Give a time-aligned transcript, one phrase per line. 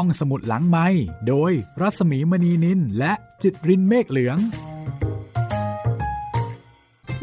[0.00, 0.86] ห้องสมุดหลังไม้
[1.28, 4.38] โดยรัสมีมณีนินและจิตรินเมฆเหลือง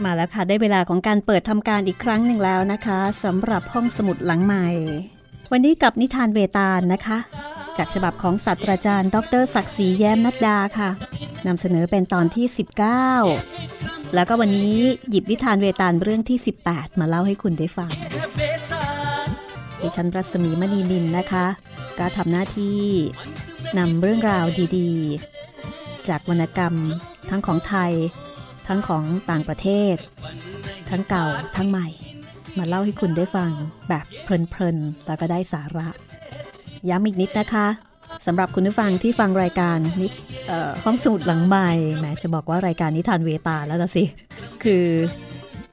[0.03, 4.67] มาแล้วค่ะ ได้เวลาของการเปิดทำการอีกครั้งหนึ่งแล้วนะคะสำหรับห้องสมุดหลังใหม่
[5.51, 7.17] วันนี้กับนิทานเวตาลนะคะ
[7.77, 10.89] จากฉบับของศาสตราจารย์ ดรศักดิ์ศรีแย้มนัดดาค่ะ
[11.47, 12.45] นำเสนอเป็นตอนที่
[13.29, 14.75] 19 แล้วก็วันนี้
[15.09, 16.37] หยิบนิทานเวตาลเรื่องที่
[16.69, 17.91] 18 มาเล่าให้คุณได้ฟัง
[19.83, 21.45] ดิฉันรัศมีมณีนินนะคะ
[21.99, 22.79] ก็ทำหน้าที่
[23.77, 24.45] นำเรื่องราว
[24.77, 26.73] ดีๆ จากวรรณกรรม
[27.29, 27.91] ทั้งของไทย
[28.67, 29.95] ทั้งของต่างประเทศ
[30.89, 31.25] ทั้งเก่า
[31.55, 31.87] ทั้งใหม่
[32.57, 33.51] มาเล่าให้คุณได้ฟัง
[33.89, 35.89] แบบเพลินๆแล้วก็ได้สาระ
[36.89, 37.67] ย้ำอีกนิดนะคะ
[38.25, 40.07] สำหรับคุณผู้ฟังที่ฟังรายการนิ
[40.83, 44.03] ห้องสมุดหลังใหม่แหมจะบอกว่ารายการนิทานเวตาแล้วละสิ
[44.63, 44.85] คือ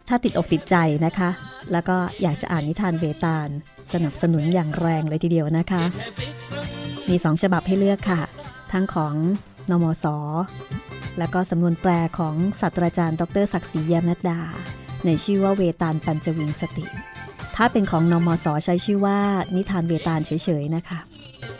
[0.08, 1.30] ถ้าติดอกติดใจนะคะ
[1.72, 3.48] แล้วก็อยากจะอ่านนิทานเวตาล
[3.92, 5.82] สนับสนุนอย่างแรงเลยทีเดียวนะคะ
[7.08, 8.22] มีสองฉบับให้เลือกค่ะ
[8.72, 9.14] ทั้งของ
[9.70, 10.06] นมส
[11.18, 14.40] แล้วก็สำนวนแปลของศาสตราจารย์ ดรศักดิ์ศรีแยมนัดดา
[15.04, 16.86] ในชื่อว่าเวตาลปัญจวิงสติ
[17.56, 19.18] ถ้าเป็นของนมส ใช้ชื่อว่า
[19.56, 20.30] นิทานเวตาลเฉ
[20.62, 21.00] ยๆนะคะ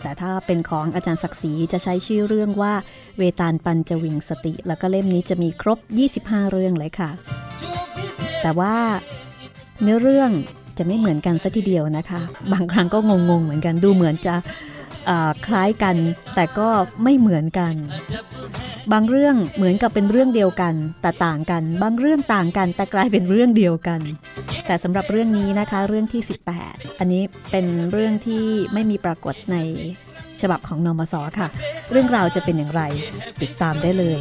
[0.03, 2.73] แต่ถ้าเป็นของอาจารย์ศักดิ์ศรีจะใช้ชื่อเรื่องว่า
[3.19, 5.79] เวตาลปัญจวิงสติ แล้วก็เล่มนี้จะมีครบ
[6.17, 7.11] 25 เรื่องเลยค่ะ
[8.43, 8.75] แต่ว่า
[9.83, 10.31] เนื้อเรื่อง
[10.79, 12.21] จะไม่เหมือนกันสัทีเดียวนะคะ
[12.53, 14.35] บางครั้งก็งงๆเหมือนกันดูเหมือนจะ
[15.47, 15.97] คล้ายกัน
[16.35, 16.69] แต่ก็
[17.03, 17.75] ไม่เหมือนกัน
[18.93, 24.01] บางเรื่องเหมือนกับเป็นเรื่องเดียวกันแต่ต่างกัน บางเรื่องต่างกัน แต่กลายเป็นเรื่องเดียวกัน
[24.67, 26.23] แต่สำหรับเรื่องนี้นะคะเรื่องที่
[26.61, 29.57] 18 อันนี้เป็นเรื่องที่ไม่มีปรากฏใน
[30.41, 31.49] ฉบับของนอมสค่ะ
[31.91, 32.83] เรื่องราวจะเป็นอย่างไร
[33.43, 34.21] ติดตามได้เลย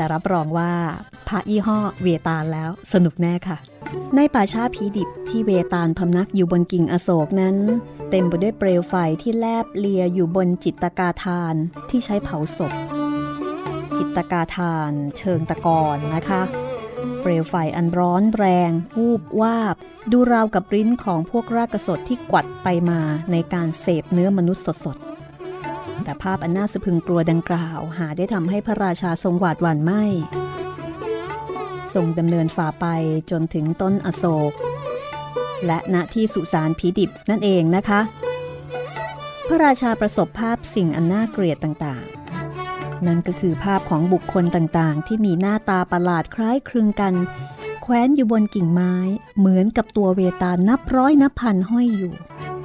[0.00, 0.72] แต่รับรองว่า
[1.28, 3.58] พระยี่ห้อเวตาลแล้วสนุกแน่ค่ะ
[4.16, 7.56] ในป่าช้าผีดิบที่เวตาลพำนักอยู่บนกิ่งอโศกนั้น
[8.10, 11.54] เต็มไปด้วยเปลวไฟที่แลบเลียอยู่บนจิตตกาทาน
[11.90, 12.72] ที่ใช้เผาศพ
[13.96, 16.42] จิตตกาทานเชิงตะกอนนะคะ
[17.20, 19.76] เปลวไฟอันร้อนแรง วูบวาบ
[20.12, 23.00] ดูราวกับริ้นของพวกรากสดที่กวัดไปมา
[23.32, 25.09] ในการเสพเนื้อมนุษย์สดๆ
[26.04, 30.04] แต่ภาพอันน่าสะพึงกลัวดังกล่าว หาได้ทำให้พระราชาทรงหวาดหวั่นไม่
[31.94, 32.86] ทรงดำเนินฝ่าไป
[33.30, 34.52] จนถึงต้นอโศก
[35.66, 38.00] และณที่สุสานผีดิบนั่นเองนะคะ
[39.48, 47.14] พระราชาประสบภาพสิ่งอันน่าเกลียดต่างๆ นั่นก็คือภาพของบุคคลต่างๆ ที่มีหน้าตาประหลาดคล้ายคลึงกัน
[47.82, 48.94] แคว้นอยู่บนกิ่งไม้
[49.38, 52.14] เหมือนกับตัวเวตาลนับร้อยนับพันห้อยอยู่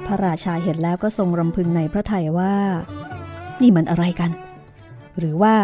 [0.06, 2.56] พระราชาเห็นแล้วก็ทรงรำพึงในพระทัยว่า
[3.62, 4.30] นี่มันอะไรกัน
[5.18, 5.56] หรือว่า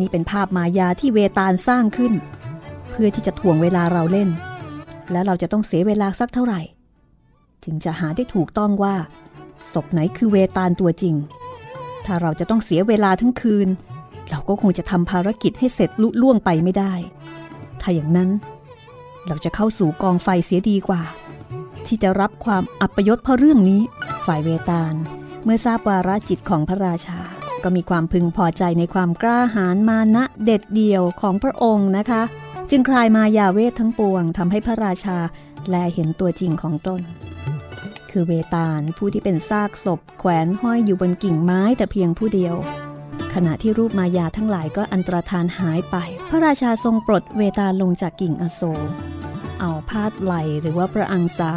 [0.00, 2.12] นี่เป็นภาพมายาที่เวตาลสร้างขึ้น
[2.90, 4.28] เพื่อที่จะถ่วงเวลาเราเล่น
[5.12, 6.60] แล้วเราจะต้องเสียเวลาสักเท่าไหร่
[7.64, 8.94] ถึงจะหาได้ถูกต้องว่า
[9.72, 11.14] ศพไหนคือเวตาลตัวจริง
[12.04, 13.68] ถ้าเราจะต้องเสียเวลาทั้งคืน
[14.30, 16.92] เราก็คงจะทำภารกิจให้เสร็จลุล่วงไปไม่ได้
[17.80, 18.30] ถ้าอย่างนั้น
[19.26, 21.02] เราจะเข้าสู่กองไฟเสียดีกว่า
[21.86, 23.80] ที่จะรับความอัปยศเพราะเรื่องนี้
[24.26, 24.94] ฝ่ายเวตาล
[25.44, 27.20] เมื่อทราบวาระจิตของพระราชา
[27.62, 32.22] ก็มีความพึงพอใจในความกล้าหาญมานะเด็ดเดี่ยวของพระองค์นะคะ
[32.70, 35.18] จึงคลายมายาเวททั้งปวงทำให้พระราชา
[35.68, 37.00] แลเห็นตัวจริงของตน
[38.10, 42.54] คือเวตาลผู้ที่เป็นซากศพ แขวนห้อยอยู่บนกิ่งไม้แต่เพียงผู้เดียว
[43.34, 45.96] ขณะที่รูปมายาทั้งหลายก็อันตรธานหายไป
[46.30, 48.88] พระราชาทรงปลดเวตาลลงจากกิ่งอโศก
[49.60, 51.52] เอาพาดไหลหรือว่าประอังสา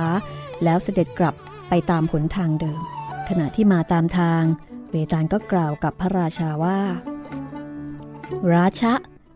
[0.64, 1.36] แล้วเสด็จกลับ
[1.70, 2.82] ไปตามผลทางเดิม
[3.30, 4.42] ขณะที่มาตามทาง
[4.92, 6.80] เวตาลก็กล่าวกับพระราชาว่า
[8.54, 8.94] ราชะ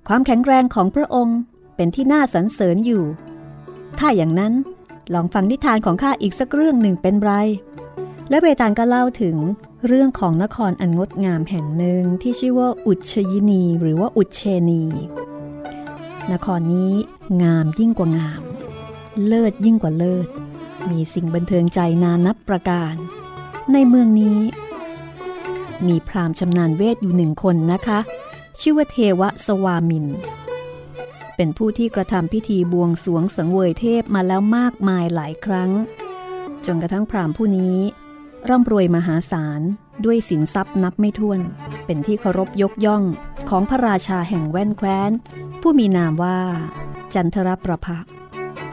[0.07, 1.39] ความแข็งแรงของพระองค์
[1.75, 3.03] เป็นที่น่าสรรเสริญอยู่
[3.99, 4.53] ถ้าอย่างนั้น
[5.13, 7.31] ลองฟังนิทานของข้าอีกสักเรื่องหนึ่งเป็นไร
[8.29, 9.37] และเบตานก็เล่าถึง
[9.87, 14.83] เรื่องของนครอันงดงามแห่งหนึ่งที่ชื่อว่าอุชยินี หรือว่าอุชเชนี
[16.31, 16.93] นครนี้
[17.41, 18.41] งามยิ่งกว่างาม
[19.25, 20.27] เลิศยิ่งกว่าเลิศ
[20.89, 22.95] มีสิ่งบันเทิงใจนานับประการ
[23.73, 24.39] ในเมืองนี้
[25.87, 27.99] มีพราหมณ์ชำนาญเวทอยู่หนึ่งคนนะคะ
[28.59, 30.05] ชื่อว่าเทวสวามิน
[31.35, 35.71] เป็นผู้ที่กระทำพิธีบวงสวงสังเวยเทพมาแล้วมากมายหลายครั้ง
[36.65, 37.77] จนกระทั่งพรามผู้นี้
[38.49, 39.61] ร่ำรวยมหาศาล
[40.05, 41.39] ด้วยสินทรัพย์นับไม่ถ้วน
[41.85, 43.03] เป็นที่เคารพยกย่อง
[43.49, 45.11] ของพระราชาแห่งแว่นแคว้น
[45.61, 46.39] ผู้มีนามว่า
[47.13, 47.99] จันทรประภะ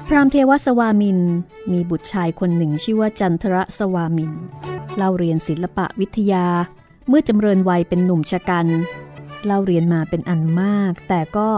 [0.08, 1.18] พรามเทวสวามิน
[1.72, 4.32] มีบุตรชายคนหนึ่งชื่อว่าจันทรสวามิน
[4.96, 6.46] เล่าเรียนศิลปะวิทยา
[7.08, 8.66] เมื่อจำเริญวัยเป็นหนุ่มชะกัน
[9.46, 11.48] เล่าเรียนมาเป็นอันมาก แต่ก็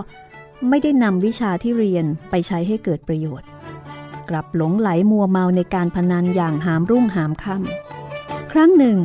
[0.68, 3.48] ไม่ได้นำวิชาที่เรียนไปใช้ให้เกิดประโยชน์
[4.28, 8.98] กลับหลงไหลมัวเมาในการพนันอย่างหามรุ่งหามค่ำครั้งหนึ่ง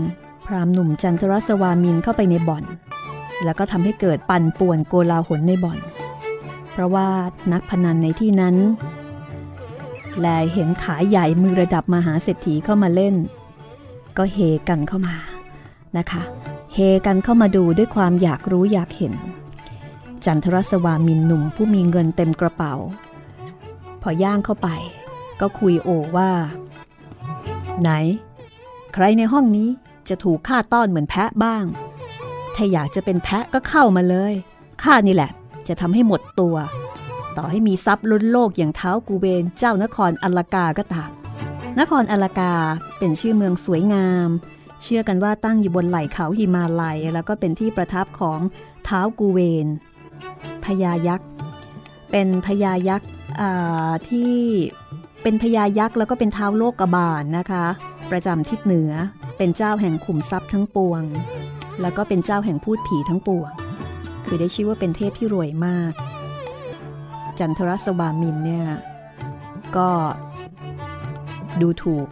[0.46, 2.64] พรามหนุ่มจันทรสวามินเข้าไปในบ่อน
[3.44, 5.80] แล้วก็ทำให้เกิดปั่นป่วนโกลาหลในบ่อน
[6.72, 7.08] เพราะว่า
[7.52, 8.56] นักพนันในที่นั้น
[10.20, 13.16] แลเห็นขาใหญ่มือระดับมหาเศรษฐีเข้ามาเล่น
[14.18, 14.38] ก็เฮ
[14.70, 15.16] กันเข้ามา
[15.98, 16.22] นะคะ
[16.74, 19.14] เฮกันเข้ามาดูด้วยความอยากรู้อยากเห็น
[20.26, 22.74] จันทรสวามินหนุ่มผู้มีเงินเต็มกระเป๋า
[24.02, 24.70] พอย่างเข้าไป
[25.40, 26.32] ก็คุยโอว่า
[27.82, 27.90] ไหน
[28.94, 29.70] ใครในห้องนี้
[30.10, 31.64] จะถูกฆ่าต้อนเหมือนแพะบ้าง
[32.56, 34.34] ถ้าอยากจะเป็นแพะก็เข้ามาเลย
[34.84, 35.32] ข้านี่แหละ
[35.68, 36.56] จะทำให้หมดตัว
[37.38, 41.10] ต่อให้มีทรัพย์ล้นโลกอย่างเท้ากูเบนเจ้านครอลากาก็ตาม
[41.80, 42.54] นครอลากา
[43.00, 44.30] เป็นชื่อเมืองสวยงาม
[44.84, 48.40] เชื่อกันว่าตั้งอยู่บนไหล่เขาหิมาลัย แล้วก็เป็นที่ประทับของ
[48.86, 49.68] เท้ากูเวน
[50.66, 51.30] พญายักษ์
[52.12, 53.10] เป็นพญายักษ์
[54.08, 54.36] ที่
[55.24, 57.66] เป็นพญายักษ์แล้วก็เป็นเท้าโลกกบาลนนะคะ
[58.12, 58.92] ประจำทิศเหนือ
[59.38, 61.04] เป็นเจ้าแห่งขุมทรัพย์ทั้งปวง
[61.82, 63.52] แล้วก็เป็นเจ้าแห่งพูดผีทั้งปวง
[64.26, 65.94] คือได้ชื่อว่าเป็นเทพที่รวยมาก
[67.40, 68.66] จันทรสวามินเนี่ย
[69.78, 69.90] ก็
[71.62, 72.08] ดูถูก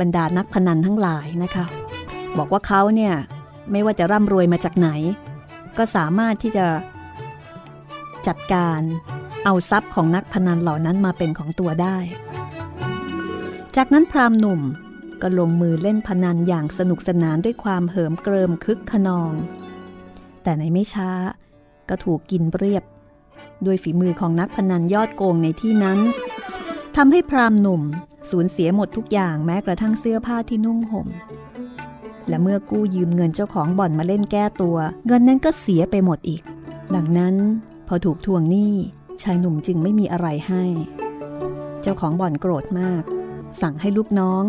[0.00, 1.66] บรรดานักพนันทั้งหลายนะคะ
[2.38, 3.14] บอกว่าเขาเนี่ย
[3.72, 4.88] ไม่ว่าจะร่ำรวยมาจากไหน
[5.78, 6.66] ก็สามารถที่จะ
[8.26, 8.80] จัดการ
[9.44, 11.96] เอาทรัพย์ของนักพนันเหล่านั้นมาเป็นของตัวได้
[13.76, 14.60] จากนั้นพรามหนุ่ม
[15.22, 19.32] ก็ลงมือเล่นพนันอย่างสนุกสนานด้วยความเหิมเกริมคึกขนอง
[20.42, 21.10] แต่ในไม่ช้า
[21.88, 22.84] ก็ถูกกินเรียบ
[23.66, 25.98] ด้วยฝีมือของนักพนันยอดโกงในที่นั้น
[27.00, 27.82] ทำให้พรามหนุ่ม
[28.30, 31.08] สูญเสียหมดทุกอย่างแม้กระทั่งเสื้อผ้าที่นุ่งห่ม
[32.28, 34.76] และเมื่อกู้ยืมเงินเจ้าของบ่อนมาเล่นแก้ตัว
[35.06, 36.42] เงินนั้นก็เสียไปหมดอีก
[36.94, 37.34] ดังนั้น
[37.88, 38.74] พอถูกทวงหนี้
[39.22, 40.64] ชายหนุ่มจึงไม่มีอะไรให้
[41.82, 43.02] เจ้าของบ่อนโกรธมาก
[43.60, 44.42] สั่งให้ลูกน้อง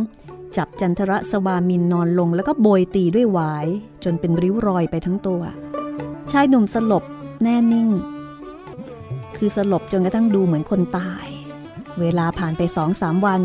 [0.58, 3.68] จับจันทรสวามินนอนลงแล้วก็โบยตีด้วยหวาย
[4.04, 5.42] จนเป็นริ้วรอยไปทั้งตัว
[6.32, 7.04] ชายหนุ่มสลบ
[7.44, 7.88] แน่นิ่ง
[9.38, 11.28] คือสลบจนกระทั่งดูเหมือนคนตาย
[12.00, 13.42] เวลาผ่านไปสองสามวัน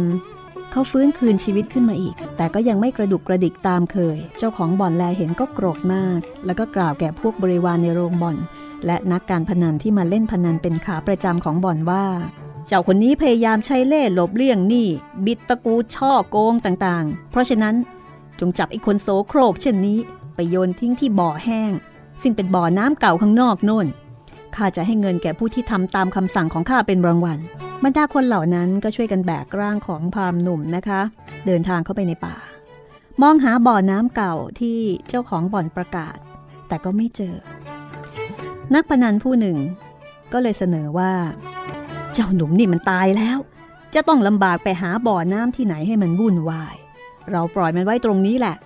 [0.70, 8.36] เขาฟื้นคืนชีวิตขึ้นมาอีก แต่ก็ยังไม่กระดุกกระดิกตามเคย เจ้าของบ่อนแลเห็นก็โกรธมาก แล้วก็กล่าวแก่พวกบริวารในโรงบ่อน
[8.86, 12.04] และนักการพนันที่มาเล่นพนันเป็นขาประจำของบ่อนว่า
[12.66, 14.88] เจ้าคนนี้พยายามใช้เล่ห์หลบเลี่ยงหนี้
[15.26, 17.74] บิดตะกูช่อโกงต่างๆ เพราะฉะนั้น
[18.40, 19.98] จงจับไอ้คนโสโครกเช่นนี้
[20.34, 21.72] ไปโยนทิ้งที่บ่อแห้ง
[22.22, 23.86] ซึ่งเป็นบ่อน้ำเก่าข้างนอกโน่น
[24.56, 27.38] ข้าจะให้เงินแก่ผู้ที่ทำตามคำสั่งของข้าเป็นรางวัล
[27.84, 31.00] บรรดาคนเหล่านั้นก็ช่วยกันแบกร่างของพรามหนุ่มนะคะ
[31.46, 32.36] เดินทางเข้าไปในป่า
[33.22, 36.16] มองหาบ่อน้ำเก่าที่เจ้าของบ่อนประกาศ
[36.68, 37.34] แต่ก็ไม่เจอ
[38.74, 39.56] นักพนันผู้หนึ่ง
[40.32, 41.12] ก็เลยเสนอว่า
[42.14, 43.38] เจ้าหนุ่มนี่มันตายแล้ว
[43.94, 46.74] จะต้องลำบากไปหาบ่อน้ำที่ไหนให้มันวุ่นวาย
[47.30, 48.56] เราปล่อยมันไว้ตรงนี้แหละ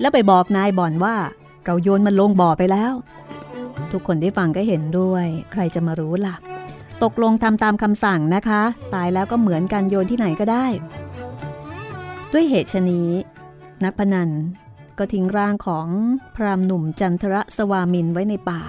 [0.00, 1.16] แล้วไปบอกนายบ่อนว่า
[1.64, 2.92] เราโยนมันลงบ่อไปแล้ว
[3.92, 6.36] ทุกคนได้ฟังก็เห็นด้วย ใครจะมารู้ล่ะ
[7.02, 8.62] ตกลงทำตามคำสั่งนะคะ
[8.94, 10.66] ตายแล้วก็เหมือนกันโยนที่ไหนก็ได้
[12.32, 13.10] ด้วยเหตุชนี้
[13.84, 14.30] นักพนัน
[14.98, 15.88] ก็ทิ้งร่างของ
[16.34, 18.62] พรามหนุ่มจันทรสวามินไว้ในป่า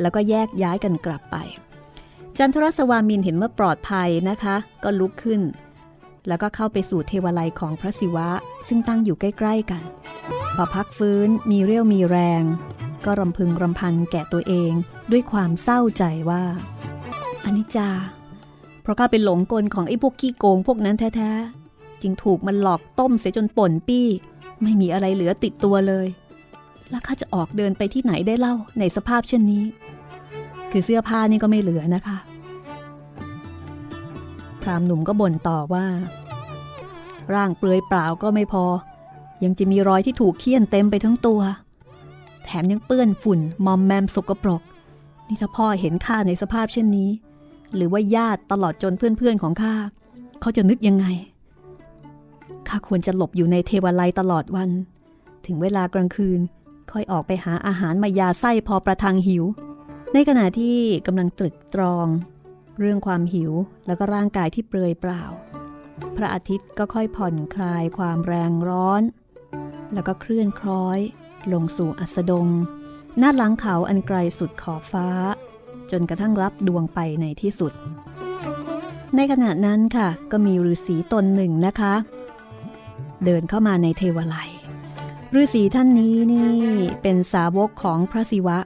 [0.00, 1.36] แล้วก็แยกย้ายกันกลับไป
[2.38, 5.40] จันทรสวามินเห็นเมื่อปลอดภัยนะคะ ก็ลุกขึ้น
[6.28, 8.28] แล้วก็เข้าไปสู่เทวาลัยของพระศิวะ
[8.68, 9.82] ซึ่งตั้งอยู่ใกล้ ๆ กัน
[10.54, 12.42] พอพักฟื้นมีเรี่ยวมีแรง
[13.04, 14.72] ก็รำพึงรำพันแก่ตัวเอง
[15.10, 16.44] ด้วยความเศร้าใจว่า
[17.44, 17.88] อนิจจา
[18.82, 24.06] เพราะข้าเป็นหลงกลของไอ้พวกขี้โกงพวกนั้นแท้ๆ จึงถูกมันหลอกต้มเสียจนป่นปี้
[24.62, 26.06] ไม่มีอะไรเหลือติดตัวเลย
[26.90, 29.64] แล้วข้าจะออกเดินไปที่ไหนได้เล่าในสภาพเช่นนี้
[30.70, 32.16] คือเสื้อผ้านี่ก็ไม่เหลือนะคะ
[34.62, 35.86] พรามหนุ่มก็บ่นต่อว่า
[37.34, 38.64] ร่างเปลือยเปล่าก็ไม่พอ
[39.44, 41.40] ยังจะมีรอยที่ถูกเคี่ยนเต็มไปทั้งตัว
[42.44, 44.62] แถมยังเปื้อนฝุ่นมอมแมมสกปรก
[45.28, 47.10] นี่ถ้าพ่อเห็นข้าในสภาพเช่นนี้
[47.74, 49.74] หรือว่าญาติตลอดจนเพื่อนๆของข้า
[50.40, 51.06] เขาจะนึกยังไง
[52.68, 54.70] ข้าควรจะหลบอยู่ในเทวาลัยตลอดวัน
[55.46, 56.40] ถึงเวลากลางคืน
[56.92, 59.44] ค่อยออกไปหาอาหารมายาไส้พอประทังหิว
[60.12, 62.06] ในขณะที่กำลังตรึกตรอง
[62.78, 63.52] เรื่องความหิว
[63.86, 65.22] แล้วก็ร่างกายที่เปลือยเปล่า
[66.16, 69.02] พระอาทิตย์ก็ค่อยผ่อนคลายความแรงร้อน
[69.94, 70.98] แล้วก็เคลื่อนคล้อย
[71.52, 72.48] ลงสู่อัสดง
[73.18, 75.08] หน้าหลังเขาอันไกลสุดขอบฟ้า
[75.94, 77.72] จนกระทั่งรับดวงไปในที่สุด
[79.16, 81.94] ในขณะนั้นค่ะ ก็มีฤาษีตนหนึ่งนะคะ
[83.24, 84.36] เดินเข้ามาในเทวไล
[85.40, 86.58] ฤาษีท่านนี้นี่
[87.02, 88.58] เป็นสาวกของพระศิวะ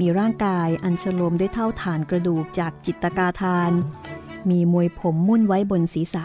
[0.00, 3.72] มีร่างกายอันฉลมด้วยเท่าฐานกระดูกจากจิตตกาทาน
[4.50, 6.24] มีมวยผมมุ่นไว้บนศีรษะ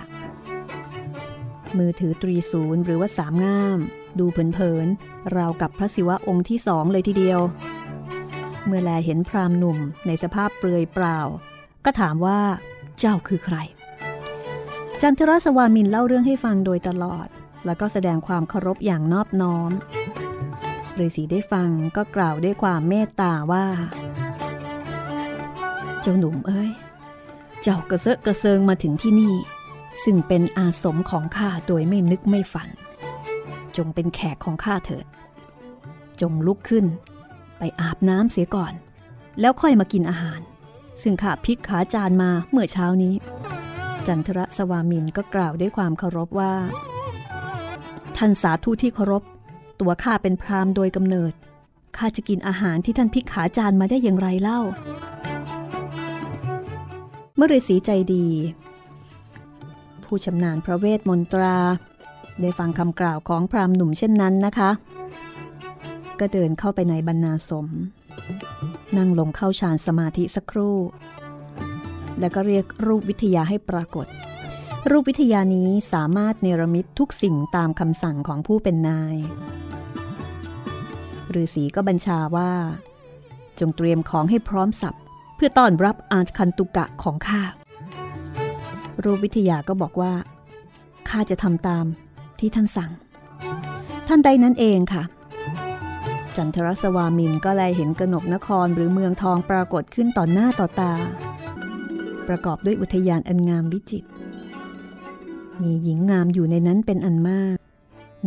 [1.77, 3.79] มือถือตรีศูนย์หรือว่าสามง่าม
[4.19, 7.39] ดูเผินๆราวกับพระศิวะองค์ที่สองเลยทีเดียว
[8.65, 11.19] เมื่อแลเห็นพรามหนุ่มในสภาพเปลือยเปล่า
[11.85, 12.39] ก็ถามว่า
[12.99, 13.57] เจ้าคือใคร
[15.01, 17.27] จันทรสวามินเล่าเรื่องให้ฟังโดยตลอด
[17.65, 19.71] แล้วก็แสดงความเคารพอย่างนอบน้อม
[20.99, 23.65] ฤาษีได้ฟังก็กล่าวด้วยความเมตตาว่า
[26.01, 26.71] เจ้าหนุ่มเอ้ย
[27.61, 29.33] เจ้ากระเซาะกระเซิงมาถึงที่นี่
[30.03, 32.69] ซึ่งเป็นอาสมของข้าโดยไม่นึกไม่ฝัน
[33.77, 35.05] จงเป็นแขกของข้าเถิด
[36.21, 36.85] จงลุกขึ้น
[37.59, 38.73] ไปอาบน้ำเสียก่อน
[39.39, 40.39] แล้วค่อยมากินอาหาร
[41.01, 43.13] ซึ่งข้าพิกขาจานมาเมื่อเช้านี้
[44.07, 46.53] จันทรสวามินก็กล่าวด้วยความเคารพว่า
[48.17, 49.23] ท่านสาธุที่เคารพ
[49.79, 51.33] ตัวข้าเป็นพราหมณ์โดยกำเนิด
[51.97, 54.61] ข้าจะกินอาหารที่ท่านพิกขาจานมาได้อย่างไรเล่า
[57.35, 58.25] เมื่อฤาษีใจดี
[60.03, 61.57] ผู้ชำนาญพระเวทมนตรา
[62.41, 64.69] ได้ฟังคำกล่าวของพราหมณ์หนุ่มเช่นนั้นนะคะ
[66.21, 67.67] ก็เดินเข้าไปในบรรณาสม
[68.97, 70.77] นั่งลงเข้าฌานสมาธิสักครู่
[72.19, 74.07] แล้วก็เรียกรูปวิทยาให้ปรากฏ
[74.89, 79.15] รูปวิทยานี้สามารถเนรมิตทุกสิ่งตามคำสั่งของผู้เป็นนาย
[81.41, 82.51] ฤาษีก็บัญชาว่า
[83.59, 84.97] จงเตรียมของให้พร้อมสับ
[85.35, 87.41] เพื่อต้อนรับอาคันตุกะของข้า
[89.03, 90.13] รูปวิทยาก็บอกว่า
[91.09, 91.85] ข้าจะทำตาม
[92.39, 92.91] ที่ท่านสั่ง
[94.07, 95.03] ท่านใดนั้นเองค่ะ
[96.41, 100.93] จันทรสวามินก็เลยเห็นกนกนครหรือเมืองทองปรากฏขึ้นต่อหน้าต่อตา
[102.27, 104.07] ประกอบด้วยอุทยานอันงามวิจิตร
[105.61, 107.55] มีหญิงงามอยู่ในนั้นเป็นอันมาก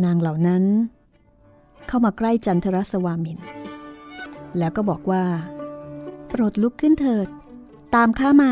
[0.03, 0.63] นางเหล่านั้น
[1.87, 3.37] เข้ามาใกล้จันทรสวามิน
[4.57, 5.23] แล้วก็บอกว่า
[6.27, 7.27] โปรดลุกขึ้นเถิด
[7.95, 8.51] ตามข้ามา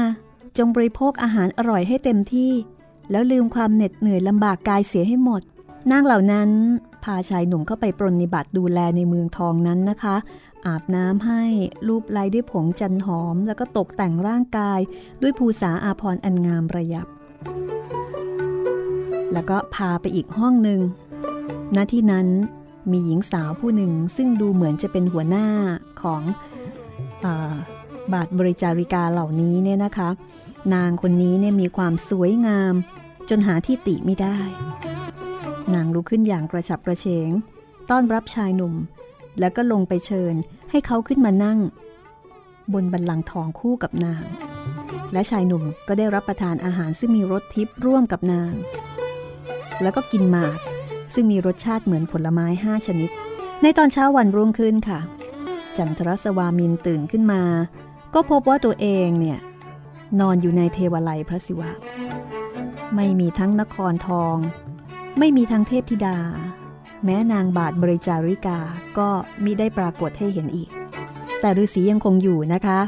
[0.58, 2.52] จงบริโภคอาหารอร่อยให้เต็มที่
[3.12, 5.42] แล้วลืมความเหน็ดเหนื่อยลำบากกายเสียให้หมด
[5.92, 6.50] นางเหล่านั้น
[7.04, 10.16] พาชายหนุ่มเข้าไปปรนนิบัติดูแลในเมืองทองนั้นนะคะ
[10.66, 11.44] อาบน้ำให้
[11.88, 14.80] ลูบไล้ด้วยผงจันหอม แล้วก็ตกแต่งร่างกาย
[15.22, 17.08] ด้วยภูษาอาพรอันงามระยับ
[19.34, 20.80] แล้วก็พาไปอีกห้องหนึ่ง
[21.76, 22.28] ณที่นั้น
[22.92, 25.48] มีหญิงสาวผู้หนึ่งซึ่งดูเหมือนจะเป็นหัวหน้า
[26.02, 26.22] ของ
[27.26, 27.28] อ
[28.14, 30.10] บาทบริจาริกาเหล่านี้เนี่ยนะคะ
[30.74, 32.74] นางคนนี้เนี่ยมีความสวยงาม
[33.30, 34.38] จนหาที่ติไม่ได้
[35.76, 37.30] นางลุกขึ้นอย่างกระฉับกระเฉง
[37.90, 38.74] ต้อนรับชายหนุ่ม
[39.40, 40.34] แล้วก็ลงไปเชิญ
[40.70, 41.60] ให้เขาขึ้นมานั่ง
[42.74, 44.24] บนบันลังทองคู่กับนาง
[45.14, 48.54] และชายหนุ่มก็ได้รับประทานอาหารซึ่งมีรสทิพย์ร่วมกับนาง
[49.82, 50.58] แล้วก็กินหมาก
[51.14, 53.10] ซึ่งมีรสชาติเหมือนผลไม้ห้าชนิด
[53.62, 55.00] ในตอนเช้าวันรุ่งขึ้นค่ะ
[55.78, 57.44] จันทรสวามินตื่นขึ้นมา
[58.14, 59.40] ก็พบว่าตัวเองเนี่ย
[60.20, 61.72] นอนอยู่ในเทวไลพระศิวะ
[62.96, 64.36] ไม่มีทั้งนครทอง
[65.20, 66.18] ไม่มีทั้งเทพธิดา
[67.04, 68.60] แม้นางบาทบริจาริกา
[68.98, 69.10] ก็
[69.44, 70.70] มิได้ปรากฏให้เห็นอีก
[71.40, 72.80] แต่ฤาษียังคงอยู่นะคะ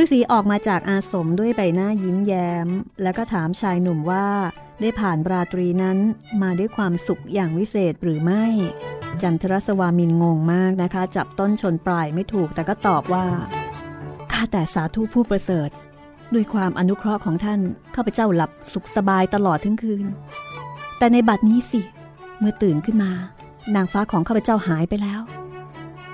[0.00, 2.68] ฤาษีออกมาจากอาสมด้วยใบหน้ายิ้มแย้ม
[3.02, 4.28] แล้วก็ถามชายหนุ่มว่า
[4.80, 5.98] ได้ผ่านราตรีนั้น
[6.42, 8.44] มาด้วยความสุขอย่างวิเศษหรือไม่
[9.22, 13.26] จันทรสวามินงงมากนะคะ จับต้นชนปลายไม่ถูกแต่ก็ตอบว่า
[14.32, 15.70] ข้าแต่สาธุผู้ประเสริฐ
[16.34, 17.60] ด้วยความอนุเคราะห์ของท่าน
[17.94, 20.06] ข้าพเจ้าหลับสุขสบายตลอดทั้งคืน
[21.04, 21.80] แต่ในบัดนี้สิ
[22.38, 23.12] เมื่อตื่นขึ้นมา
[23.74, 25.20] นางฟ้าของข้าพเจ้าหายไปแล้ว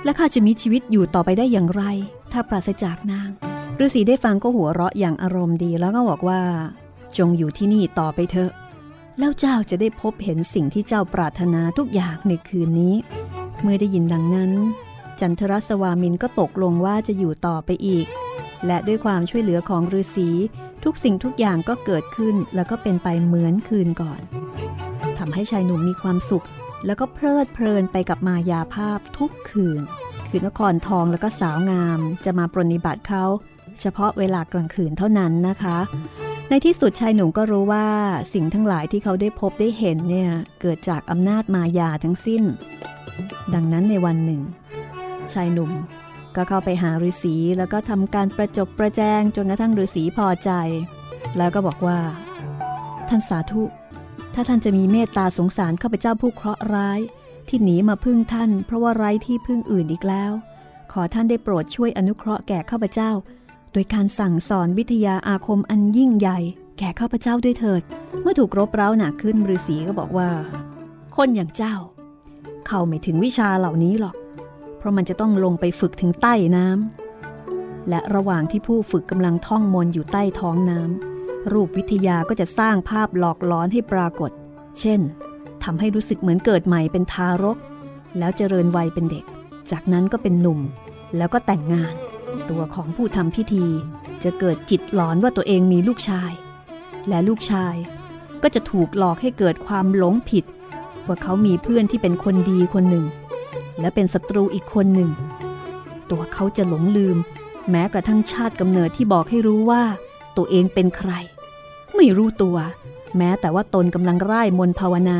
[0.04, 1.82] และข้าจะมีชีวิตอยู่ต่อไปได้อย่างไร
[2.32, 3.28] ถ้าปราศจากนาง
[3.80, 6.40] ฤาษีได้ฟังก็หัวเราะอย่างอารมณ์ดีแล้วก็บอกว่า
[7.16, 8.52] จงอยู่ที่นี่ต่อไปเถอะ
[9.18, 12.94] แล้วเจ้าจะได้พบเห็นสิ่งที่เจ้าปรารถนาทุกอย่างในคืนนี้
[13.62, 14.52] เมื่อได้ยินดังนั้น
[15.20, 18.06] จันทรสวามินก็ตกลงว่าจะอยู่ต่อไปอีก
[18.66, 20.30] และด้วยความช่วยเหลือของฤาษี
[20.84, 24.20] ทุกสิ่งทุกอย่างก็เกิดขึ้นแล้วก็เป็นไปเหมือนคืนก่อน
[25.20, 26.44] ทำให้ชายหนุ่มมีความสุข
[26.86, 29.80] แล้วก็เพลิดเพลินไปกับมายาภาพทุกคืน
[30.28, 33.24] คือนครทองแล้วก็สาวงาม จะมาปรนิบัติเขา
[33.80, 35.78] เฉพาะเวลากลางคืนเท่านั้นนะคะ
[36.48, 37.86] ในที่สุดชายหนุ่มก็รู้ว่า
[38.34, 42.42] สิ่งทั้งหลายที่เขาได้พบได้เห็นเนี่ยเกิดจากอำนาจมายาทั้งสิ้น
[43.54, 44.42] ดังนั้นในวันหนึ่ง
[45.32, 45.70] ชายหนุ่ม
[46.36, 50.50] ก็เข้าไปหาฤาษีแล้วก็ทำการประจบประแจงจนกระทั่งฤาษีพอใจ
[51.36, 51.98] แล้วก็บอกว่า
[53.08, 53.62] ท่านสาธุ
[54.40, 57.00] ถ้าท่านจะมีเมตตาสงสารข้าพเจ้าผู้เคราะห์ร้าย
[57.48, 60.32] ที่หนีมาพึ่งท่าน เพราะว่าไร้ที่พึ่งอื่นอีกแล้ว
[60.92, 63.10] ขอท่านได้โปรดช่วยอนุเคราะห์แก่ข้าพเจ้า
[63.72, 66.38] โดยการสั่งสอนวิทยาอาคมอันยิ่งใหญ่
[66.78, 67.82] แก่ข้าพเจ้าด้วยเถิด
[68.22, 70.30] เมื่อถูกรบเร้าหนักขึ้นฤาษีก็บอกว่า
[71.16, 71.74] คนอย่างเจ้า
[72.66, 74.16] เข้าไม่ถึงวิชาเหล่านี้หรอก
[74.78, 81.19] เพราะมันจะต้องลงไปฝึกถึงใต้น้ำและระหว่างที่ผู้ฝึกกำลังท่องมนอยู่ใต้ท้องน้ำ
[81.52, 84.30] รูปวิทยาก็จะสร้างภาพหลอกล้อนให้ปรากฏ
[84.80, 85.00] เช่น
[85.64, 87.58] ทำให้รู้สึกเหมือนเกิดใหม่เป็นทารก
[88.18, 89.24] แล้วเจริญวัยเป็นเด็ก
[89.70, 90.60] จากนั้นก็เป็นหนุ่ม
[91.16, 91.94] แล้วก็แต่งงาน
[92.50, 93.66] ตัวของผู้ทำพิธี
[94.24, 96.32] จะเกิดจิตหลอนว่าตัวเองมีลูกชาย
[97.08, 97.74] และลูกชาย
[98.42, 100.44] ก็จะถูกหลอกให้เกิดความหลงผิด
[101.06, 103.06] ว่าเขามีเพื่อนที่เป็นคนดีคนหนึ่ง
[103.80, 105.10] และเป็นศัตรูอีกคนหนึ่ง
[106.10, 107.16] ตัวเขาจะหลงลืม
[107.70, 109.82] แม้กระทั่งชาติกำเนิดที่บอกให้รู้ว่า
[110.42, 111.12] ตัวเองเป็นใคร
[111.96, 112.56] ไม่รู้ตัว
[113.16, 115.18] แม้แต่ว่าตนกำลังร่ายมนภาวนา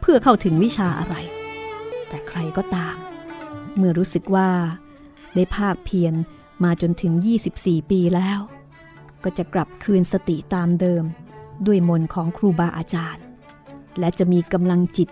[0.00, 1.14] เพื่อเข้าถึงวิชาอะไร
[2.08, 2.96] แต่ใครก็ตาม
[3.76, 4.48] เมื่อรู้สึกว่า
[5.34, 6.14] ได้ภาคเพียร
[6.64, 7.12] มาจนถึง
[7.52, 8.38] 24 ปีแล้ว
[9.24, 11.04] ก็จะกลับคืนสติตามเดิม
[11.66, 13.24] ด้วยมนของครูบาอาจารย์
[13.98, 15.08] และจะมีกำลังจิต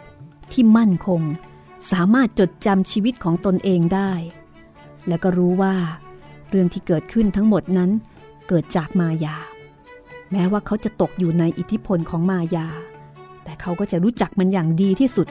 [0.53, 1.23] ที่มั่นคง
[1.93, 4.13] สามารถจดจำชีวิตของตนเองได้
[5.09, 5.75] และก็รู้ว่า
[6.49, 7.91] เรื่องที่เกิดขึ้นทั้งหมดนั้น
[8.53, 9.37] เกิดจากมายา
[10.33, 12.67] แม้ว่าเขาจะตกอยู่ในอิทธิพลของมายา
[13.45, 15.29] แต่เขาก็จะรู้จักมันอย่างดีที่สุด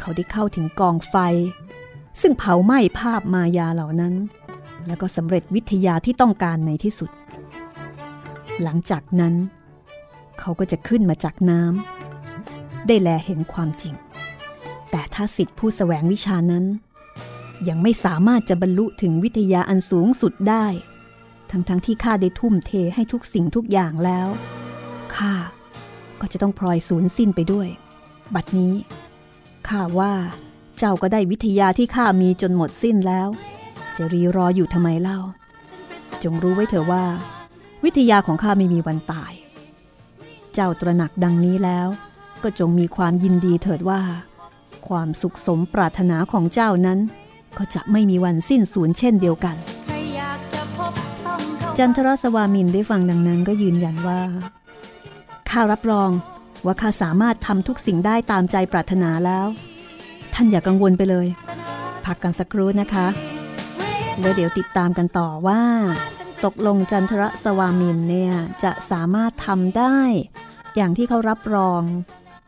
[0.00, 1.16] เขาได้เข้าถึงกองไฟ
[2.20, 4.14] ซึ่งเผาไหม้ภาพมายาเหล่านั้น
[4.86, 7.10] แล้วก็สำเร็จวิทยาที่ต้องการในที่สุด
[8.62, 9.34] หลังจากนั้น
[10.38, 13.94] เขาก็จะขึ้นมาจากน้ำได้แลเห็นความจริง
[14.90, 16.64] แต่ถ้าสิทธิผู้สแสวงวิชานั้น
[17.68, 20.66] ยังไม่สามารถจะบรรลุถึงวิทยาอันสูงสุดได้
[21.50, 24.28] ทั้งๆทที่ข้าได้ทุ่มเทให้ทุกสิ่งทุกอย่างแล้ว
[25.16, 25.34] ข้า
[26.20, 27.68] ก็จะต้องพลอยสูญสิ้นไปด้วย
[28.34, 28.74] บัดนี้
[29.68, 30.12] ข้าว่า
[30.78, 33.28] เจ้าก็ได้วิทยาที่ข้ามีจนหมดสิ้นแล้ว
[33.96, 35.20] จะรีรออยู่ทำไมเล่า
[36.22, 37.04] จงรู้ไว้เถอะว่า
[37.84, 39.32] วิทยาของข้าไม่มีวันตาย
[40.54, 41.88] เจ้าตระหนักดังนี้แล้ว
[42.42, 44.00] ก็จงมีความยินดีเถิดว่า
[44.88, 46.98] ความสุขสมปรารถนาของเจ้านั้น
[47.58, 49.56] ก็จะไม่มีวันสิ้นสูญเช่นเดียวกัน
[51.78, 54.20] จันทรสวามินได้ฟังดังนั้นก็ยืนยันว่า
[55.50, 56.10] ข้ารับรอง
[56.64, 59.46] ว่าข้าสามารถทำทุกสิ่งได้ตามใจปรารถนาแล้ว
[60.34, 61.26] ท่านอย่ากกังวลไปเลย
[62.04, 63.06] พักกันสักครู่นะคะ
[64.20, 65.62] แล้วเดี๋ยวติดตามกันต่อว่า
[66.44, 68.34] ตกลงจันทรสวามินเนี่ย
[68.64, 69.98] จะสามารถทำได้
[70.76, 71.82] อย่างที่เขารับรอง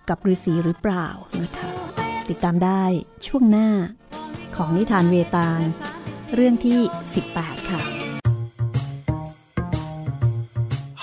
[0.09, 1.09] กับฤาษีหรือเปล่า
[1.43, 1.69] นะคะ
[2.29, 2.83] ติดตามได้
[3.27, 3.71] ช่วงหน้า
[4.57, 5.63] ของนิทานเวตาล
[6.35, 6.79] เรื่องที่
[7.25, 7.96] 18 ค่ะ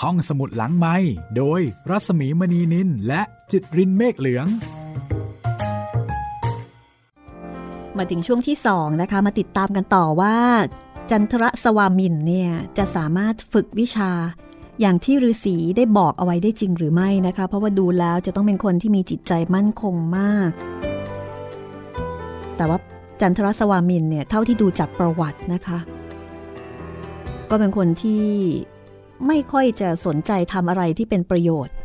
[0.03, 0.95] ห้องสมุดหลังไม้
[1.37, 4.47] โดยรัสมีมณีนินและจิตรินเมฆเหลือง
[7.97, 10.37] มาถึงช่วงที่2นะคะ มาติดตามกันต่อว่า
[11.11, 14.11] จันทรสวามินเนี่ยจะสามารถฝึกวิชา
[14.81, 20.49] อย่างที่ฤาษีได้บอกเอาไว้ได้จริงหรือไม่นะคะ เพราะว่าดูแล้วจะต้องเป็นคนที่มีจิตใจมั่นคงมาก
[22.57, 22.77] แต่ว่า
[23.21, 25.79] จันทรสวามินเนี่ยเท่าที่ดูจากประวัตินะคะ
[27.49, 28.23] ก็เป็นคนที่
[29.27, 31.75] ไม่ค่อยจะสนใจทำอะไรที่เป็นประโยชน์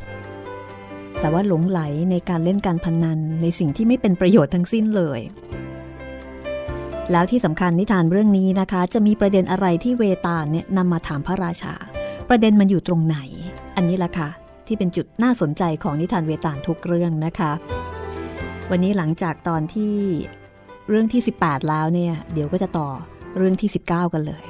[1.20, 5.20] แต่ว่าหลงไหลในการเล่นการพนนันในสิ่งที่ไม่เป็นประโยชน์ทั้งสิ้นเลย
[7.12, 11.74] แล้วที่สำคัญนิทานเรื่องนี้นะคะ จะมีประเด็นอะไรที่เวตาลเนี่ยนำมาถามพระราชา
[12.29, 13.18] ประเด็นมันอยู่ตรงไหน
[13.77, 14.29] อันนี้ละค่ะ
[14.66, 17.53] ที่เป็นจุดน่าสนใจของนิทานเวตาลทุกเรื่องนะคะ
[18.70, 19.94] วันนี้หลังจากตอนที่
[20.88, 22.88] เรื่องที่ 18 แล้วเนี่ย เดี๋ยวก็จะต่อ
[23.37, 24.44] เรื่องที่ 19 กันเลย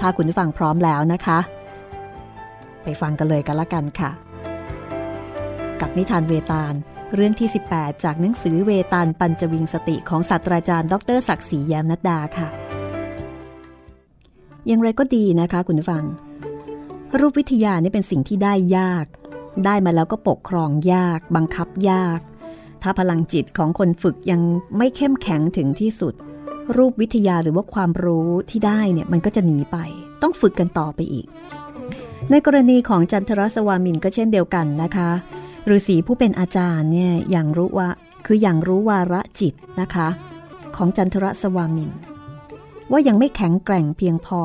[0.00, 1.38] ถ้าคุณผู้ฟังพร้อมแล้วนะคะ
[2.82, 4.10] ไปฟังกันเลยกันละกันค่ะ
[5.80, 6.74] กับนิทานเวตาล
[7.14, 12.48] เรื่องที่ 18 จากหนังสือเวตาลปัญจวิงสติของศาสตราจารย์ ดรศักดิ์ศรีแย้มนัดดาค่ะ
[14.66, 16.04] อย่างไรก็ดีนะคะ คุณผู้ฟัง
[17.18, 19.06] รูปวิทยานี่เป็นสิ่งที่ได้ยาก
[19.64, 22.20] ได้มาแล้วก็ปกครองยาก บังคับยาก
[22.82, 24.40] ถ้าพลังจิตของคนฝึกยัง
[24.76, 26.14] ไม่เข้มแข็งถึงที่สุด
[26.76, 29.76] รูปวิทยาหรือว่าความรู้ที่ได้เนี่ยมันก็จะหนีไป
[30.22, 31.26] ต้องฝึกกันต่อไปอีก
[32.30, 35.10] ในกรณีของจันทรสวามินก็เช่นเดียวกันนะคะ
[35.68, 37.88] ฤาษีผู้เป็นอาจารย์เนี่ยอย่างรู้ว่า
[38.26, 40.08] คืออย่างรู้วาระจิตนะคะ
[40.76, 41.90] ของจันทรสวามิน
[42.90, 44.42] ว่ายังไม่แข็งแกร่งเพียงพอ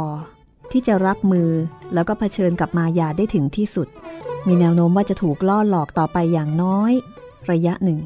[0.72, 1.50] ที่จะรับมือ
[1.94, 3.88] แล้วก็เผชิญกับมายาได้ถึงที่สุด
[4.48, 6.94] มีแนวโน้มว่าจะถูกล่อหลอกต่อไปอย่างน้อย
[7.52, 8.00] ระยะหนึ่ง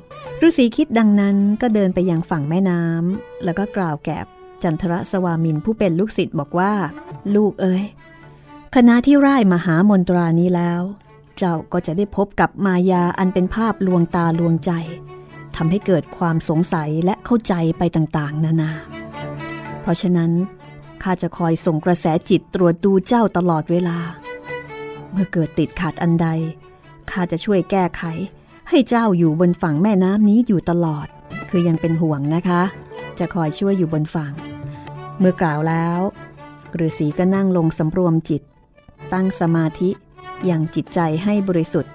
[0.45, 4.17] ฤาษีคิดดังนั้นก็เดินไปยังฝั่งแม่น้ำแล้วก็กล่าวแก่
[4.63, 6.73] จันทรสวามินผู้เป็นลูกศิษย์บอกว่า
[7.35, 7.83] ลูกเอ้ย
[8.75, 10.81] คณะที่ร่ายมหามนตรานี้แล้ว
[11.37, 14.71] เจ้าก็จะได้พบกับมายาอันเป็นภาพลวงตาลวงใจ
[15.55, 18.71] ทำให้เกิดความสงสัยและเข้าใจไปต่างๆ นานา
[19.81, 20.31] เพราะฉะนั้น
[21.03, 23.97] ข้าจะคอยส่งกระแสจิตตรวจดูเจ้าตลอดเวลา
[25.11, 26.27] เมื่อเกิดติดขัดอันใด
[27.11, 28.03] ข้าจะช่วยแก้ไข
[28.69, 31.07] ให้เจ้าอยู่บนฝั่งแม่น้ำนี้อยู่ตลอด
[31.49, 32.61] คือยังเป็นห่วงนะคะ
[33.19, 34.33] จะคอยช่วยอยู่บนฝั่ง
[35.19, 35.99] เมื่อกล่าวแล้ว
[36.79, 38.41] ฤาษีก็นั่งลงสำรวมจิต
[39.13, 39.89] ตั้งสมาธิ
[40.45, 41.93] อย่างจิตใจให้บริสุทธิ์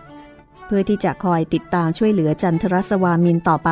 [0.67, 3.71] เพื่อที่จะคอยติดตามช่วยเหลือจันทรสวามินต่อไป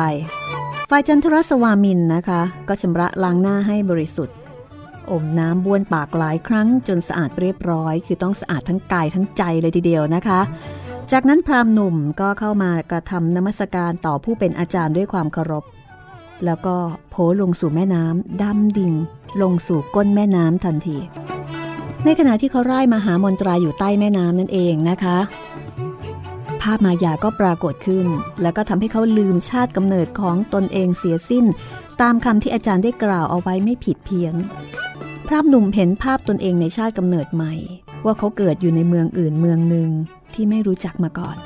[0.89, 4.35] ฝ่ายจันทรสวามินนะคะ ก็ชำระล้างหน้าให้บริสุทธิ์
[5.11, 10.39] อมน้ำบ้วนปากหลายครั้งจนสะอาดเรียบร้อย คือต้องสะอาดทั้งกายทั้งใจเลยทีเดียวนะคะ
[11.11, 15.63] จากนั้นพราหมณ์หนุ่มก็เข้ามากระทำนมัสการต่อผู้เป็นอาจารย์ด้วยความเคารพ
[16.45, 16.75] แล้วก็
[17.09, 18.93] โผลงสู่แม่น้ำดำดิ่ง
[19.41, 20.97] ลงสู่ก้นแม่น้ำทันที
[22.05, 25.17] ในขณะที่เขาไร้มหามนตราอยู่ใต้แม่น้ำนั่นเองนะคะ
[26.61, 28.07] ภาพมายาก็ปรากฏขึ้น
[28.41, 31.45] แล้วก็ทำให้เขาลืมชาติกำเนิดของตนเองเสียสิ้น
[32.01, 34.35] ตามคำที่อาจารย์ได้กล่าวเอาไว้ไม่ผิดเพี้ยน
[35.27, 37.53] พระหนุ่มเห็นภาพตนเองในชาติกำเนิดใหม่
[38.05, 39.89] ว่าเขาเกิดอยู่ในเมืองอื่นเมืองหนึ่ง
[40.35, 41.37] ที่ไม่รู้จักมาก่อน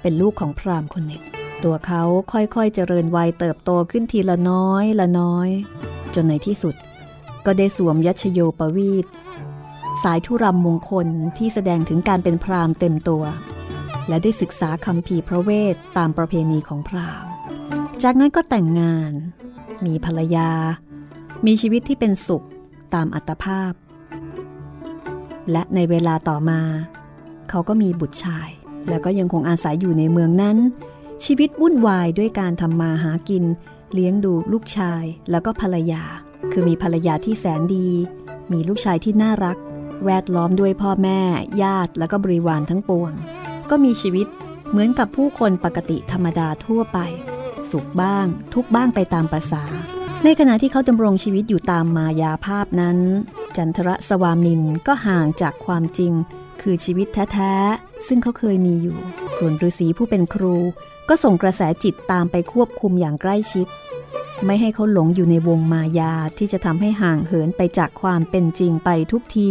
[0.00, 1.24] เป็นลูกของพราหมณ์คนหนึ่ง
[1.64, 5.48] ตัวเขาค่อยๆเจริญวัยเติบโตขึ้นทีละน้อยละน้อย
[6.14, 6.74] จนในที่สุด
[7.46, 9.06] ก็ได้สวมยัชโยปวีต
[10.02, 11.06] สายทุรำมงคล
[11.38, 13.24] ที่แสดงถึงการเป็นพราหมณ์เต็มตัว
[14.08, 17.30] และได้ศึกษาคำพีพระเวทตามประเพณีของพราหมณ์
[18.02, 19.12] จากนั้นก็แต่งงาน
[19.86, 20.50] มีภรรยา
[21.46, 22.46] มีชีวิตที่เป็นสุข
[22.94, 23.72] ตามอัตภาพ
[25.52, 26.60] และในเวลาต่อมา
[27.50, 28.48] เขาก็มีบุตรชาย
[28.88, 30.58] แล้วก็ยังคงอาศัยอยู่ในเมืองนั้น
[31.24, 33.44] ชีวิตวุ่นวายด้วยการทำมาหากิน
[33.92, 36.02] เลี้ยงดูลูกชายแล้วก็ภรรยา
[36.52, 37.88] คือมีภรรยาที่แสนดี
[38.52, 39.56] มีลูกชายที่น่ารัก
[40.04, 41.20] แวดล้อมด้วยพ่อแม่
[41.62, 43.12] ญาติแล้วก็บริวารทั้งปวง
[43.70, 44.26] ก็มีชีวิต
[44.70, 46.98] เหมือนกับผู้คนปกติธรรมดาทั่วไป
[47.70, 49.64] สุขบ้าง ทุกบ้างไปตามประษา
[50.24, 52.98] ในขณะที่เขาดำรงชีวิตอยู่ตามมายาภาพนั้น
[53.56, 56.12] จันทรสวามินก็ห่างจากความจริง
[56.68, 58.98] คือชีวิตแท้ๆ ซึ่งเขาเคยมีอยู่
[59.36, 60.56] ส่วนฤาษีผู้เป็นครู
[61.08, 63.66] ก็ส่งกระแสจิตตามไปควบคุมอย่างใกล้ชิด
[64.44, 69.50] ไม่ให้เขาหลงอยู่ในวงมายาที่จะทำให้ห่างเหินไปจากความเป็นจริงไปทุกที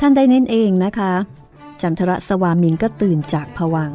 [0.00, 1.12] ท่านได้เน้นเองนะคะ
[1.80, 3.92] จันทรสวามินก็ตื่นจากผวัง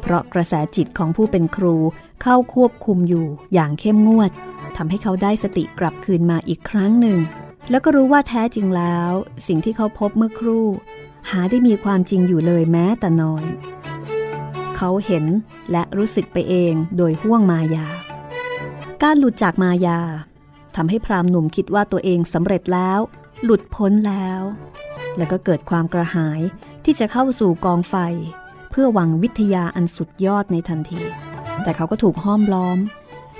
[0.00, 1.76] เพราะกระแสจิตของผู้เป็นครู
[2.22, 4.30] เข้าควบคุมอยู่อย่างเข้มงวด
[4.76, 7.18] ทำให้เขาได้สติกลับคืนมาอีกครั้งหนึ่ง
[7.70, 9.10] แล้วก็รู้ว่าแท้จริงแล้ว
[9.46, 10.66] สิ่งที่เขาพบเมื่อครู่
[11.30, 13.44] หาได้มีความจริงอยู่เลยแม้แต่น้อย
[14.76, 15.24] เขาเห็น
[15.72, 17.86] และรู้สึกไปเองโดยห่วงมายา
[19.02, 20.00] การหลุดจากมายา
[20.76, 23.00] ทำให้พรามหนุ่มคิดว่าตัวเองสำเร็จแล้ว
[23.44, 24.42] หลุดพ้นแล้ว
[25.16, 26.40] แล้วก็เกิดความกระหาย
[26.84, 27.94] ที่จะเข้าสู่กองไฟ
[28.70, 31.02] เพื่อหวังวิทยาอันสุดยอดในทันที
[31.62, 32.78] แต่เขาก็ถูกห้อมล้อม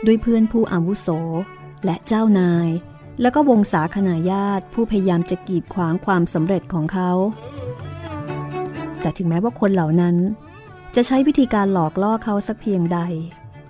[0.07, 1.09] ด้วยเพื่อนผู้อาวุโส
[1.85, 2.68] และเจ้านาย
[3.20, 7.11] แล้วก็วงศาคณาญาติผู้พยายามจะกีดขวางความสำเร็จของเขา
[9.06, 10.16] แต่ถึงแม้ว่าคนเหล่านั้น
[10.96, 12.98] จะใช้วิธีการหลอกล่อเขาสักเพียงใด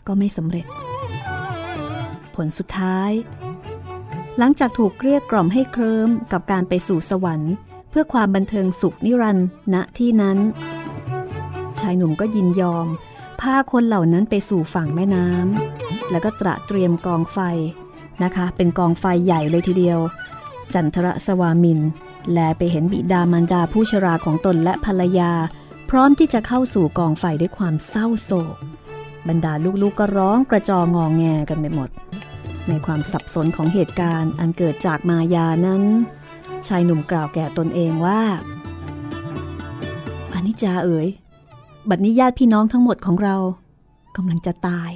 [0.06, 0.66] ก็ไม่สำเร็จ
[2.34, 3.10] ผลสุดท้าย
[4.38, 7.52] หลังจากถูกเกลี้ยกล่อมให้เคลิ้มกับการไปสู่สวรรค์
[7.90, 10.38] เพื่อความบันเทิงสุขนิรันดร์ณที่นั้น
[11.80, 12.86] ชายหนุ่มก็ยินยอม
[13.40, 17.38] พาคนเหล่านั้นไปสู่ฝั่งแม่น้ำแล้วก็ตระเตรียมกองไฟ
[18.22, 19.98] นะคะ เป็นกองไฟใหญ่เลยทีเดียว
[20.72, 21.80] จันทรสวามิน
[22.32, 25.32] แลไปเห็นบิดามารดาผู้ชราของตนและภรรยา
[25.90, 28.56] พร้อมที่จะเข้าสู่กองไฟด้วยความเศร้าโศก
[29.28, 31.90] บรรดาลูกๆก็ร้องกระจององแงกันไปหมด
[32.68, 35.82] ในความสับสนของเหตุการณ์อันเกิดจากมายานั้น
[36.66, 38.20] ชายหนุ่มกล่าวแก่ตนเองว่า
[40.32, 41.08] อนิจจาเอ๋ย
[41.88, 43.36] บัดนี้ญาติพี่น้องทั้งหมดของเรา
[44.16, 44.90] กำลังจะตาย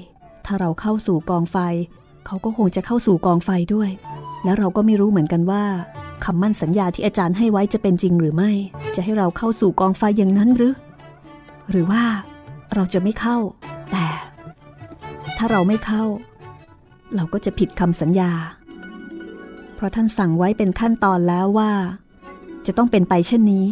[0.45, 1.57] ถ้าเราเข้าสู่กองไฟ
[2.27, 3.91] เขาก็คงจะเข้าสู่กองไฟด้วย
[4.45, 5.65] แล้วเราก็ไม่รู้เหมือนกันว่า
[6.25, 8.51] คำมั่นสัญญาที่อาจารย์ให้ไว้จะเป็นจริงหรือไม่
[8.95, 10.75] จะให้เราเข้าสู่กองไฟอย่างนั้นหรือ
[11.71, 12.03] หรือว่า
[12.75, 13.37] เราจะไม่เข้า
[13.93, 14.07] แต่
[15.37, 16.05] ถ้าเราไม่เข้า
[17.15, 18.33] เราก็จะผิดคำสัญญา
[19.75, 21.73] เพราะท่านสั่งไว้เป็นขั้นตอนแล้วว่า
[22.67, 23.67] จะต้องเป็นไปเช่นนี้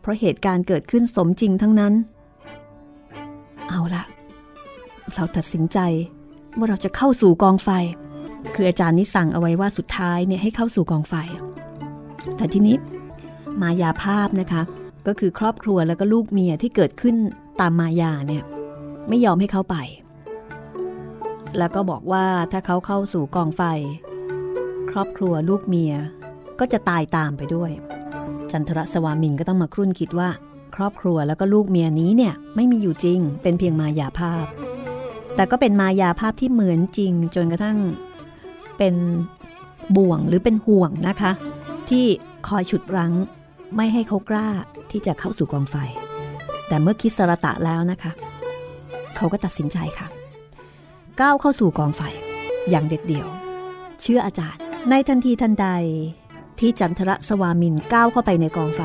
[0.00, 1.94] เพราะเหตุการณ์เกิดขึ้นสมจริงทั้งนั้น
[3.68, 4.04] เอาละ
[5.14, 5.78] เราตัดสินใจ
[6.56, 7.68] ว่าเราจะเข้าสู่กองไฟ
[8.54, 11.14] คืออาจารย์นี่สั่งเอาไว้ว่าสุดท้ายเนี่ยให้เข้าสู่กองไฟ
[12.36, 12.76] แต่ทีนี้
[13.60, 14.62] มายาภาพนะคะ
[15.06, 17.16] ก็คือครอบครัวแล้วก็ลูกเมียที่เกิดขึ้น
[17.60, 18.44] ตามมายาเนี่ย
[19.08, 19.76] ไม่ยอมให้เขาไป
[21.58, 23.62] แล้วก็บอกว่าถ้าเขาเข้าสู่กองไฟ
[24.90, 25.92] ครอบครัวลูกเมีย
[26.58, 27.70] ก็จะตายตามไปด้วย
[28.50, 30.28] จันทรสวามินก็ต้องมาครุ่นคิดว่า
[30.76, 34.44] ครอบครัวแล้วก็ลูกเมียนี้เนี่ยไม่มีอยู่จริง เป็นเพียงมายาภาพ
[35.34, 37.78] แต่ก็เป็นมายาภาพที่เหมือนจริงจนกระทั่ง
[38.78, 38.94] เป็น
[39.96, 41.32] บ่วงหรือเป็นห่วงนะคะ
[41.90, 42.06] ที่
[42.48, 43.12] คอยฉุดรั้ง
[43.76, 44.48] ไม่ให้เขากล้า
[44.90, 45.76] ที่จะเข้าสู่กองไฟ
[46.68, 48.12] แต่เมื่อคิดสรตะแล้วนะคะ
[49.16, 50.08] เขาก็ตัดสินใจค่ะ
[51.20, 52.02] ก้าวเข้าสู่กองไฟ
[52.70, 53.28] อย่างเด็ดเดี่ยว
[54.00, 55.66] เชื่ออาจารย์ ในทันทีทันใด
[56.58, 58.82] ที่จันทรสวามินก้าวเข้าไปในกองไฟ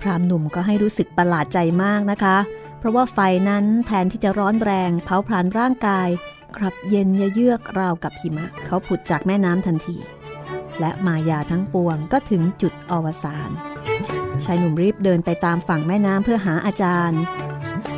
[0.00, 2.36] พรามหนุ่มก็ให้รู้สึกประหลาดใจมากนะคะ
[2.78, 6.08] เพราะว่าไฟนั้นแทนที่จะร้อนแรงเผาผลาญร่างกาย
[6.56, 9.96] กลับเย็นเยือกราวกับหิมะ เขาผุดจากแม่น้ำทันที
[10.80, 13.50] และมายาทั้งปวงก็ถึงจุดอวสาน
[14.44, 17.20] ชายหนุ่มรีบเดินไปตามฝั่งแม่น้ำเพื่อหาอาจารย์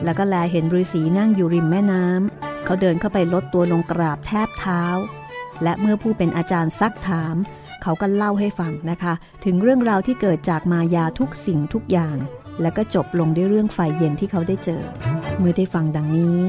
[0.04, 4.82] แล้วก็แลเห็นฤาษีนั่งอยู่ริมแม่น้ำเขาเดินเข้าไปลดตัวลงกราบแทบเท้า
[5.62, 7.36] และเมื่อผู้เป็นอาจารย์ซักถาม
[7.82, 9.14] เขาก็เล่าให้ฟังนะคะ
[9.44, 12.16] ถึงเรื่องราวที่เกิดจากมายาทุกสิ่งทุกอย่าง
[12.62, 14.82] แล้วก็จบลงด้วยเรื่องไฟเย็นที่เขาได้เจอ
[15.38, 16.42] เมื่อได้ฟังดังนี้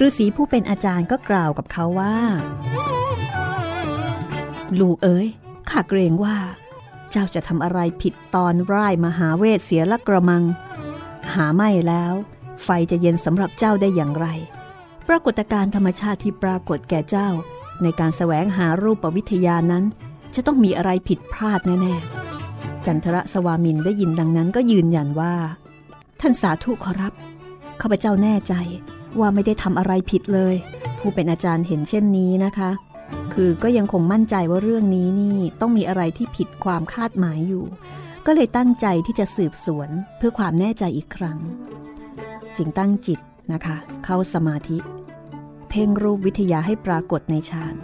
[0.00, 2.16] ฤาษีผู้เป็นอาจารย์ก็กล่าวกับเขาว่า
[4.80, 5.28] ลูกเอ๋ย
[5.72, 6.36] ข้าเกรงว่า
[7.10, 10.42] เจ้าจะทำอะไรผิดตอนร่ายมหาเวทเสียละกระมัง
[11.34, 12.14] หาไม่แล้ว
[12.64, 14.26] ไฟจะเย็นสำหรับเจ้าได้อย่างไร
[15.08, 17.28] ปรากฏการธรรมชาติที่ปรากฏแก่เจ้า
[17.82, 19.84] ในการแสวงหารูปวิทยานั้น
[20.34, 25.34] จะต้องมีอะไรผิดพลาดแน่ๆ จันทรสวามินได้ยินดังนั้นก็ยืนยันว่า
[26.20, 27.12] ท่านสาธุขอรับ
[27.80, 28.54] ข้าพเจ้าแน่ใจ
[29.20, 30.54] ว่าไม่ได้ทำอะไรผิดเลย
[30.98, 32.70] ผู้เป็นอาจารย์เห็นเช่นนี้นะคะ
[33.34, 37.64] คือก็ยังคงมั่นใจว่าเรื่องนี้นี่ต้องมีอะไรที่ผิดความคาดหมายอยู่
[38.26, 41.38] ก็เลยตั้งใจที่จะสืบสวนเพื่อความแน่ใจอีกครั้ง
[42.56, 43.20] จึงตั้งจิต
[43.52, 44.78] นะคะ เข้าสมาธิ
[45.68, 47.74] เพ่งรูปวิทยาให้ปรากฏในฌาน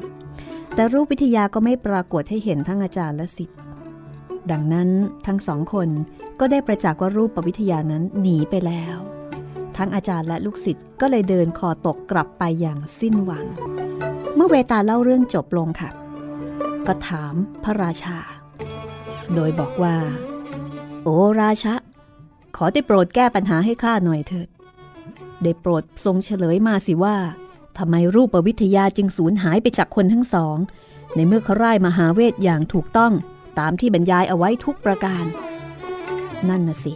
[0.74, 3.58] แต่รูปวิทยาก็ไม่ปรากฏให้เห็นทั้งอาจารย์และสิทธิ์
[4.50, 4.88] ดังนั้น
[5.26, 5.88] ทั้งสองคน
[6.40, 8.96] ก็ได้ประจักษ์ว่ารูปปวิทยานั้นหนีไปแล้ว
[9.76, 13.46] ทั้งอาจารย์และลูกศิษย์ก็เลยเดินคอตกกลับไปอย่างสิ้นหวัง
[14.38, 15.90] เมื่อเวตาเล่าเรื่องจบลงค่ะ
[16.86, 18.18] ก็ถามพระราชา
[19.34, 19.96] โดยบอกว่า
[21.02, 21.74] โอ้ราชะ
[22.56, 24.48] ขอได้โปรดแก้ปัญหาให้ข้าหน่อยเถิด
[25.42, 27.16] ได้โปรดทรงเฉลยมาสิว่า
[27.78, 30.56] ทำไมรูปวิทยาจึงสูญหายไปจากคนทั้งสอง
[31.14, 33.12] ในเมื่อเขาร่มหาเวทอย่างถูกต้อง
[33.58, 35.24] ตามที่บรรยายเอาไว้ทุกประการ
[36.48, 36.94] นั่นน่ะสิ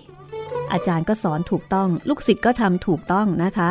[0.72, 3.70] อาจารย์ก็สอนถูกต้อง ลูกศิษย์ก็ทำถูกต้องนะคะ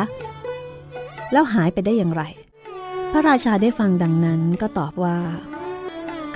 [1.32, 2.24] แล้วหายไปได้อย่างไร
[3.14, 5.18] พระราชาได้ฟังดังนั้นก็ตอบว่า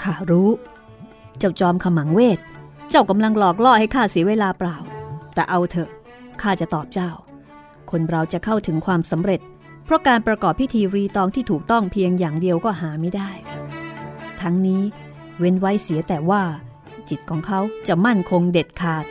[0.03, 0.51] ข้ารู้
[1.39, 2.39] เจ้าจอมขมังเวท
[2.91, 4.77] เจ้ากำลังหลอกล่อให้ข้าเสียเวลาเปล่า
[5.35, 5.91] แต่เอาเถอะ
[6.43, 7.11] ข้าจะตอบเจ้า
[7.91, 9.41] คนเราจะเข้าถึงความสำเร็จ
[9.85, 13.31] เพราะการประกอบพิธีรีตองที่ถูกต้องเพียงอย่างเดียวก็หาไม่ได้
[14.41, 14.83] ทั้งนี้
[15.39, 16.43] เว้นไว้เสียแต่ว่า
[17.09, 19.05] จิตของเขาจะมั่นคงเด็ดขาด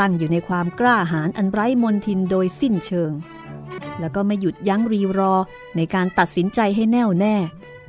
[0.00, 3.12] ตั้งอยู่ในความกล้าหาญอันไร้มนทินโดยสิ้นเชิง
[4.00, 5.34] แล้วก็ไม่หยุดยั้งรีรอ
[5.76, 7.36] ในการตัดสินใจให้แน่วแน่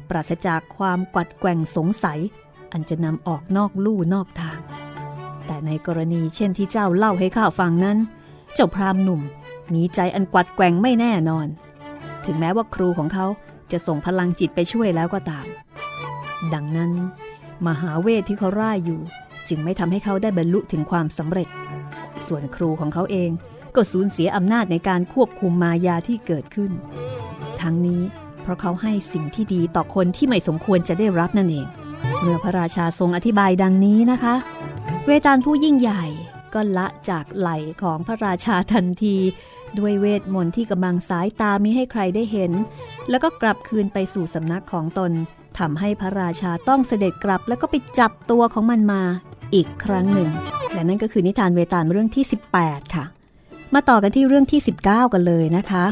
[0.10, 2.20] ปราศจากความกัดแกว่งสงสัย
[2.72, 4.60] อันจะนำออกนอกลู่นอกทาง
[5.46, 7.98] แต่ในกรณีเช่นที่เจ้าเล่าให้ข้าฟังนั้น
[8.54, 9.22] เจ้าพรามหนุ่ม
[9.74, 11.48] มีใจอันกัดแกว่งไม่แน่นอน
[12.26, 13.26] ถึงแม้ว่าครูของเขา
[13.72, 15.46] จะส่งพลังจิตไปช่วยแล้วก็ตาม
[16.54, 16.92] ดังนั้น
[17.68, 19.02] มหาเวทที่เขาร่ายอยู่
[19.50, 21.48] จึงไม่ทำให้เขาได้บรรลุถึงความสำเร็จ
[22.28, 23.30] ส่วนครูของเขาเอง
[23.78, 26.72] ก็สูญเสียอำนาจในการควบคุมมายาที่เกิดขึ้น
[27.62, 28.02] ทั้งนี้
[28.42, 31.68] เพราะเขาให้สิ่งที่ดีต่อคนที่ไม่สมควรจะได้รับนั่นเอง
[32.22, 34.36] เมื่อพระราชาทรงอธิบายดังนี้นะคะ
[35.06, 36.04] เวตาลผู้ยิ่งใหญ่
[36.54, 37.50] ก็ละจากไหล
[37.82, 39.18] ของพระราชาทันที
[39.80, 42.52] ด้วยเวทมนต์ที่กำลังสายตามิให้ใครได้เห็น
[43.10, 45.12] แล้วก็กลับคืนไปสู่สำนักของตน
[45.60, 49.02] ทำให้พระราชาต้องเสด็จกลับแล้วก็ไปจับตัวของมันมา
[49.56, 50.30] อีกครั้งหนึ่ง
[50.74, 52.26] และนั่นก็คือนิทานเวตาลเรื่องที่
[52.60, 53.06] 18 ค่ะ
[53.73, 55.86] มาต่อกันที่เรื่องที่ 19 กันเลยนะคะ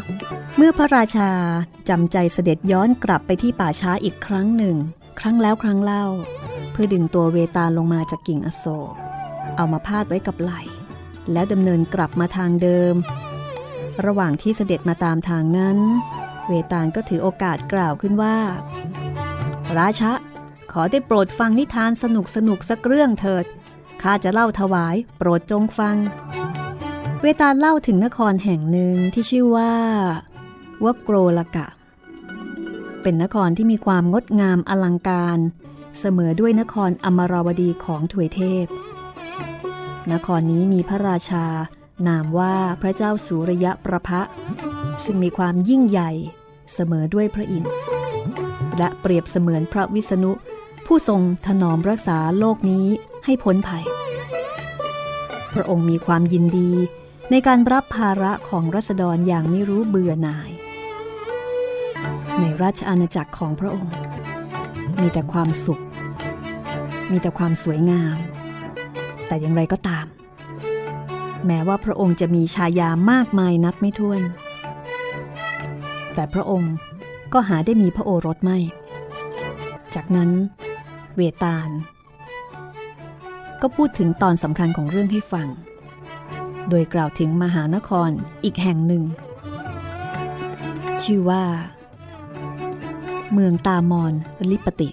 [0.58, 1.32] เมื่อพระราชา
[1.90, 4.76] จำใจเสด็จย้อนกลับไปที่ป่าช้าอีกครั้งหนึ่ง
[5.20, 6.06] ครั้งแล้วครั้งเล่า
[6.72, 8.94] เพื่อดึงตัวเวตาลลงมาจากกิ่งอโศก
[9.56, 10.54] เอามาพาดไว้กับไหล
[11.32, 12.94] แล้วดำเนินกลับมาทางเดิม
[14.06, 15.78] ระหว่างที่เสด็จมาตามทางนั้น
[16.48, 18.38] เวตาลก็ถือโอกาสกล่าวขึ้นว่า
[19.78, 20.14] ราชา
[20.72, 23.46] ขอได้โปรดฟังนิทานสนุกสนุกสักเรื่องเถิด
[24.02, 25.96] ข้าจะเล่าถวาย โปรดจงฟัง
[27.28, 29.74] เวตาเล่าถึงนครแห่งหนึ่งที่ชื่อว่า
[30.84, 31.68] วัโกรลกะ
[33.02, 35.38] เป็นนครที่มีความงดงามอลังการ
[36.00, 38.66] เสมอด้วยนครอมราวดีของถวยเทพ
[40.14, 41.46] นครนี้มีพระราชา
[42.08, 44.22] นามว่าพระเจ้าสุริยะประพะ
[45.04, 46.12] ซึ่งมีความยิ่งใหญ่
[46.74, 47.74] เสมอด้วยพระอินทร์
[48.78, 50.32] และเปรียบเสมือนพระวิษณุ
[50.86, 52.86] ผู้ทรงถนอมรักษาโลกนี้
[53.26, 53.86] ให้พ้นภัย
[55.54, 56.72] พระองค์มีความยินดี
[57.32, 60.52] ในการรับภาระของรัษฎรอย่างไม่รู้เบื่อหน่าย
[62.40, 63.94] ในราชอาณาจักรของพระองค์
[65.02, 65.82] มีแต่ความสุข
[67.12, 68.18] มีแต่ความสวยงาม
[69.28, 70.06] แต่อย่างไรก็ตาม
[71.48, 74.22] แม้ว่าพระองค์จะมีชายามากมายนับไม่ถ้วน
[76.14, 76.74] แต่พระองค์
[77.34, 78.58] ก็หาได้มีพระโอรสไม่
[79.96, 80.30] จากนั้น
[81.16, 81.70] เวตาล
[83.62, 85.48] ก็พูดถึงตอนสำคัญของเรื่องให้ฟัง
[86.70, 88.10] โดยกล่าวถึงมหานคร
[88.44, 89.04] อีกแห่งหนึ่ง
[91.04, 91.44] ชื่อว่า
[93.34, 94.14] เมืองตามอน
[94.52, 94.90] ลิปติ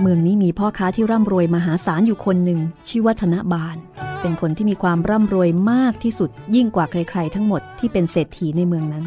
[0.00, 3.76] เมืองนี้มีพ่อค้าที่ร่ำรวยมหาศาลอยู่คนหนึ่ง ชื่อว่าธนบาล
[4.20, 9.04] เป็นคนที่มีความร่ำรวยมากที่สุดยิ่งกว่าใครๆ ทั้งหมดที่เป็นเศรษฐีในเมืองนั้น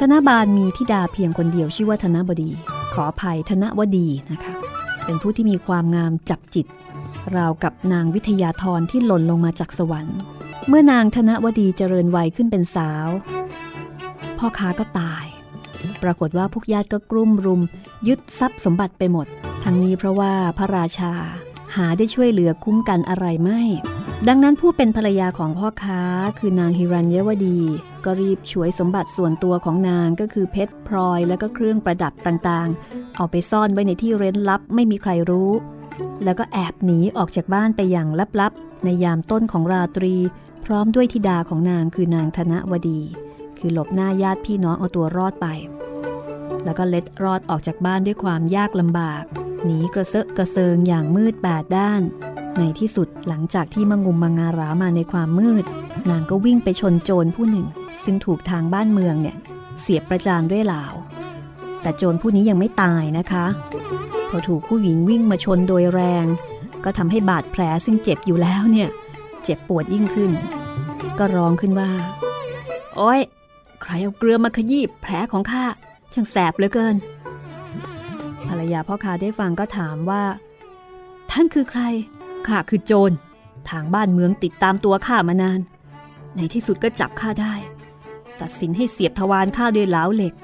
[0.00, 2.50] ธนบาลมีทิดาเพียงคนเดียวชื่อว่าธนบดี
[2.92, 4.52] ขออภัยธนวดีนะคะ
[5.04, 6.66] เป็นผู้ที่มีความงามจับจิต
[7.36, 10.18] ราวกับนางวิทยาธรที่หล่นลงมาจากสวรรค์
[10.68, 13.08] เมื่อนางธนวดีเจริญวัยขึ้นเป็นสาว
[14.38, 15.24] พ่อค้าก็ตาย
[16.02, 17.60] ปรากฏว่าพวกญาติก็กลุ่มรุม
[18.08, 19.26] ยึดทรัพย์สมบัติไปหมด
[19.64, 21.12] ทั้งนี้เพราะว่าพระราชา
[21.76, 23.60] หาได้ช่วยเหลือคุ้มกันอะไรไม่
[24.28, 26.02] ดังนั้นผู้เป็นภรรยาของพ่อค้า
[26.38, 27.60] คือนางฮิรัญยวดี
[28.04, 35.50] ก็รีบช่วยสมบัติส่วนตัวของนางก็คือเพชรพลอยและก็เครื่องประดับต่างๆ เอาไปซ่อนไว้ในที่เร้นลับไม่มีใครรู้
[36.24, 38.08] แล้วก็แอบหนีออกจากบ้านไปอย่าง
[38.40, 40.14] ลับๆ ในยามต้นของราตรี
[40.66, 43.00] พร้อมด้วยธิดาของนางคือนางธนวดี
[43.58, 45.46] คือหลบหน้าญาติพี่น้องเอาตัวรอดไป
[46.64, 49.22] แล้วก็เล็ดรอดออกจากบ้านด้วยความยากลำบาก
[49.64, 52.02] หนีกระเซาะกระเซิงอย่างมืดแปดด้าน
[52.58, 55.64] ในที่สุดหลังจากที่มางุมมางารามาในความมืด
[56.10, 57.66] นางก็วิ่งไปชนโจรผู้หนึ่ง
[58.04, 59.36] ซึ่งถูกทางบ้านเมืองเนี่ย
[59.80, 60.84] เสียบประจานด้วยเหลา
[61.82, 63.46] แต่โจรผู้นี้ยังไม่ตายนะคะ
[64.28, 66.26] พอถูกผู้หญิงวิ่งมาชนโดยแรง
[66.84, 68.88] ก็ทำให้บาดแผลซึ่งเจ็บอยู่แล้วเนี่ย
[69.46, 70.30] เจ็บปวดยิ่งขึ้น
[71.18, 71.90] ก็ร้องขึ้นว่า
[72.96, 73.20] โอ้ย
[73.82, 75.64] ใครเอาเกลือมาขยี้แผลของข้า
[76.12, 76.96] ช่างแสบเหลือเกิน
[78.48, 80.22] ภรรยาพ่อค้าได้ฟังก็ถามว่า
[81.30, 81.82] ท่านคือใคร
[82.46, 83.14] ข้าคือโจร
[83.70, 85.60] ทางบ้านเมืองติดตามตัวข้ามานาน
[86.36, 87.54] ในที่สุดก็จับข้าได้
[88.40, 90.34] ตัดสินให้เสียบทวารข้าด้วยเหลาเหล็ก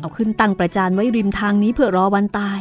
[0.00, 2.60] เอาขึ้นตั้งประจานไว้ริมทางนี้เพื่อรอวันตาย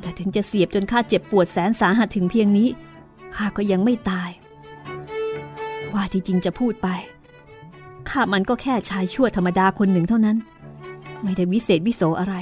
[0.00, 2.68] แต่ถึงจะเสียบจนข้าเจ็บปวดแสนสาหัสถึงเพียงนี้
[3.34, 4.30] ข้าก็ยังไม่ตาย
[5.94, 6.88] ว่าที่จริงจะพูดไป
[8.08, 10.36] ข้ามันก็แค่ชายชั่วธรรมดาคนหนึ่งเท่านั้น
[11.22, 12.34] ไม่ได้วิเศษวิโสอะไร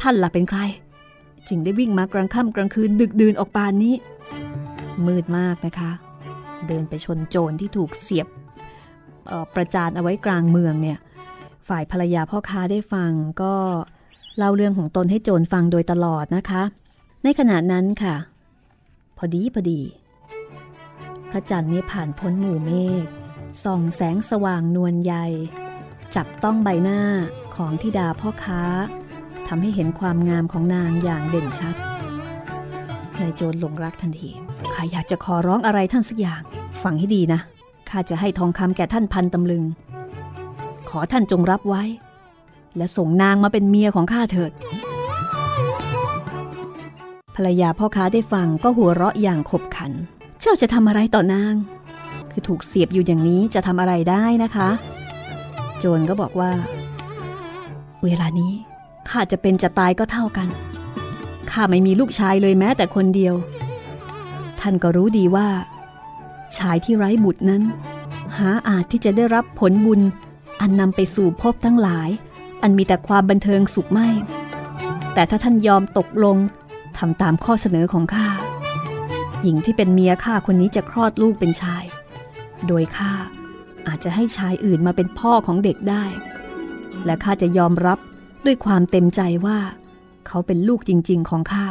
[0.00, 0.60] ท่านล่ะเป็นใคร
[1.48, 3.94] จึงได้วิ่งมากลางค่ำกลางคืนดึกดื่นออกปานนี้
[5.06, 5.90] มืดมากนะคะ
[6.66, 8.26] เดินไปชนโจรที่ถูกเสียบ
[9.54, 10.98] ประจานเอาไว้กลางเมืองเนี่ย
[11.68, 13.10] ฝ่ายภรรยาพ่อค้าได้ฟัง
[13.42, 13.54] ก็
[14.36, 16.62] เล่าเรื่องของตนให้โจรฟังโดยตลอดนะคะ
[17.24, 18.14] ในขณะนั้นค่ะ
[19.18, 19.80] พอดีพอดี
[21.30, 22.70] พระจันทร์นี่ผ่านพ้นหมู่เม
[23.02, 23.06] ฆ
[23.64, 25.14] ส่องแสงสว่างนวลใย
[26.16, 27.00] จับต้องใบหน้า
[27.56, 28.62] ของทิดาพ่อค้า
[29.48, 31.76] ทำให้เห็นความงามของนางอย่างเด่นชัด
[33.20, 34.30] นายโจรหลงรักทันที
[34.74, 36.42] ข้าอยากจะขอร้องอะไรท่านสักอย่าง
[36.82, 37.40] ฟังให้ดีนะ
[37.90, 39.64] ข้าจะให้ทองคำแก่ท่านพันตำลึง
[40.90, 41.82] ขอท่านจงรับไว้
[42.76, 44.52] และส่งนางมาเป็นเมียของข้าเถิด
[47.34, 49.92] ภรรยาพ่อค้าได้ฟังก็หัวเราะอย่างขบขัน
[50.40, 51.54] เจ้าจะทำอะไรต่อนาง
[52.30, 54.68] คือถูกเสียบอยู่อย่างนี้จะทำอะไรได้นะคะ
[55.78, 56.50] โจรก็บอกว่า
[58.04, 58.52] เวลานี้
[59.08, 60.48] ข้าจะเป็นจะตายก็เท่ากัน
[61.50, 63.34] ข้าไม่มีลูกชายเลยแม้แต่คนเดียว
[64.60, 65.48] ท่านก็รู้ดีว่า
[66.58, 67.62] ชายที่ไร้บุตรนั้น
[68.36, 70.00] หาอาจที่จะได้รับผลบุญ
[70.60, 72.08] อันนำไปสู่ภพทั้งหลาย
[72.62, 74.08] อันมีแต่ความบันเทิงสุขไม่
[75.14, 76.36] แต่ถ้าท่านยอมตกลง
[76.98, 78.28] ทำตามข้อเสนอของข้า
[79.42, 81.84] หญิงที่เป็นเมียข้าคนนี้จะคลอดลูกเป็นชาย
[82.66, 83.12] โดยข้า
[83.88, 86.04] อาจจะให้ชายอื่นมาเป็นพ่อของเด็กได้
[87.04, 87.98] และข้าจะยอมรับ
[88.44, 89.58] ด้วยความเต็มใจว่า
[90.26, 91.66] เขาเป็นลูกจริง ๆ ของข้า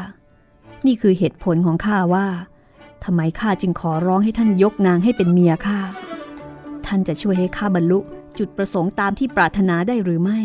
[0.86, 2.28] นี่คือเหตุผลของข้าว่า
[3.04, 5.80] ทำไมข้าจึงขอร้องให้ท่านยกนางให้เป็นเมียข้า
[6.86, 8.00] ท่านจะช่วยให้ข้าบรรลุ
[8.38, 10.40] จุดประสงค์ตามที่ปรารถนาได้หรือไม่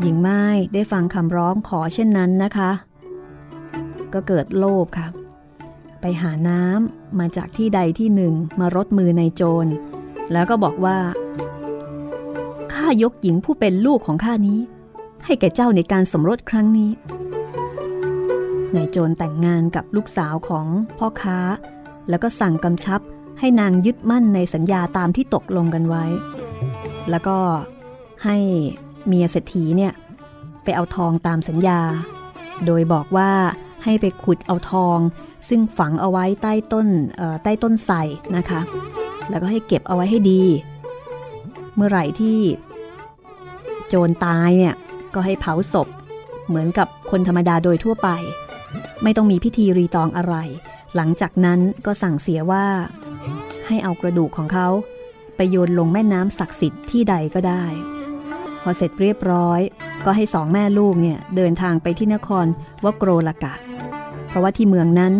[0.00, 0.42] หญิงไม้
[0.74, 2.70] ได้ฟังคำร้องขอเช่นนั้นนะคะ
[4.14, 5.08] ก็เกิดโลภค่ะ
[6.02, 9.66] ไปหาน้ำมาจากที่ใดที่หนึ่งมารดมือในโจร
[10.32, 10.98] แล้วก็บอกว่า
[12.72, 14.58] ข้ายกหญิงผู้เป็นลูกของข้านี้
[15.24, 16.90] ให้แก่เจ้าในการสมรสครั้งนี้
[18.74, 20.66] นายโจรแต่งงานกับลูกสาวของ
[20.98, 21.38] พ่อค้า
[22.08, 23.00] แล้วก็สั่งกำชับ
[23.38, 26.04] ให้นางยึดมั่นในสัญญาตามที่ตกลงกันไว้
[27.10, 27.38] แล้วก็
[28.24, 28.36] ให้
[29.06, 29.92] เมียเศรษฐีเนี่ย
[30.64, 31.80] ไปเอาทองตามสัญญา
[32.66, 33.30] โดยบอกว่า
[33.84, 34.98] ให้ไปขุดเอาทอง
[35.48, 36.86] ซึ่งฝังเอาไว้ใต้ต้น
[37.42, 37.96] ใต้ต้นไทร
[38.36, 38.60] นะคะ
[39.30, 40.42] แล้วก็ให้เก็บเอาไว้ให้ดี
[41.76, 42.38] เมื่อไหร่ที่
[43.88, 44.74] โจรตายเนี่ย
[45.14, 45.88] ก็ให้เผาศพ
[46.48, 48.08] เหมือนกับคนธรรมดาโดยทั่วไป
[49.02, 50.34] ไม่ต้องมีพิธีรีตองอะไร
[50.96, 52.66] หลังจากนั้นก็สั่งเสียว่า
[53.66, 54.68] ให้เอากระดูกของเขา
[55.36, 57.64] ไปโยนลงแม่น้ำศักดิ์สิทธิ์ที่ใดก็ได้
[58.62, 59.60] พอเสร็จเรียบร้อย
[60.04, 62.46] ก็ให้สองแม่ลูกเนี่ยเดินทางไปที่นคร
[62.84, 63.54] วโกรลกะ
[64.32, 65.14] เพราะว่าที่เมืองนั้น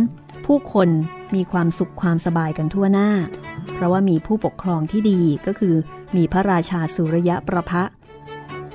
[0.47, 0.89] ผู้คน
[1.35, 3.11] มีความสุขความสบายกันทั่วหน้า
[3.75, 5.75] เพราะว่ามีผู้ปกครองที่ดีก็คือ
[6.17, 7.83] มีพระราชาสุริยะประพะ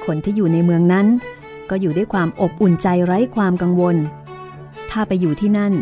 [0.06, 1.08] คนที่อยู่ในเมืองนั้น
[1.70, 3.98] ก็อยู่ด้วยความอบอุ่นใจไร้ความกังวล
[4.92, 5.74] ถ้าไปอยู่ที่นั่น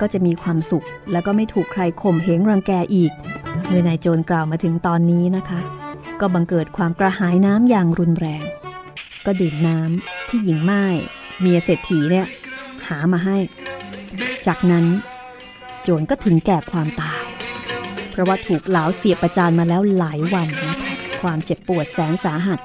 [0.00, 3.12] ก็จะมีความสุขแล้วก็ไม่ถูกใครข่มเหงรังแกอีก
[3.66, 5.60] เมื่อนายโจรกล่าวมาถึงตอนนี้นะคะ
[6.20, 8.44] ก็บังเกิดความกระหายน้ำอย่างรุนแรง
[9.26, 10.84] ก็ดื่มน้ำที่หญิงไม้
[11.40, 12.26] เมียเศรษฐีเนี่ย
[12.88, 13.36] หามาให้
[14.46, 14.86] จากนั้น
[15.82, 17.24] โจรก็ถึงแก่ความตาย
[18.10, 20.92] เพราะว่าถูกเหลาเสียบประจานมาแล้วหลายวันนะคะ
[21.22, 22.60] ความเจ็บปวดแสนสาหัส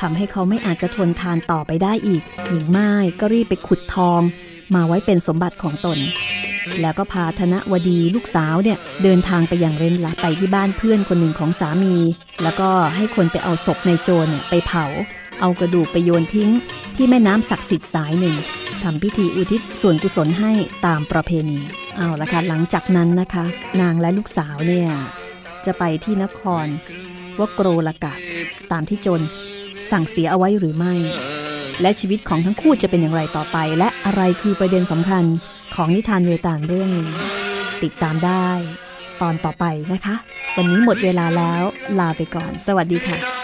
[0.00, 2.90] ทำให้เขาไม่อาจจะทนทานต่อไปได้อีก หญิงไม้
[3.20, 4.20] ก็รีบไปขุดทอง
[4.74, 5.98] มาไว้เป็นสมบัติของตน
[6.80, 11.96] แล้วก็พาธนวดีลูกสาวเนี่ยเดินทางไปอย่างเร้นลับไปที่บ้านเพื่อนคนหนึ่งของสามี
[12.42, 14.86] แล้วก็ให้คนไปเอาศพในโจรเนี่ยไปเผา
[15.40, 16.50] เอากระดูกไปโยนทิ้ง
[16.96, 18.36] ที่แม่น้ำศักดิ์สิทธิ์สายหนึ่ง
[18.82, 20.52] ทำพิธีอุทิศส่วนกุศลให้
[20.86, 21.58] ตามประเพณี
[21.96, 23.44] เอาละค่ะหลังจากนั้นนะคะ
[23.80, 24.88] นางและลูกสาวเนี่ย
[25.66, 26.66] จะไปที่นคร
[27.38, 28.14] ว่าโกรลกะ
[28.72, 29.24] ตามที่จร
[29.90, 30.94] สั่งเสียเอาไว้หรือไม่
[31.80, 35.24] และชีวิตของทั้งคู่จะเป็นอย่างไรต่อไป และอะไรคือประเด็นสำคัญ
[35.74, 37.12] ของนิทานเวตาลเรื่องนี้
[37.82, 38.48] ติดตามได้
[39.22, 40.14] ตอนต่อไปนะคะ
[40.56, 41.62] วันนี้หมดเวลาแล้ว
[41.98, 43.43] ลาไปก่อน สวัสดีค่ะ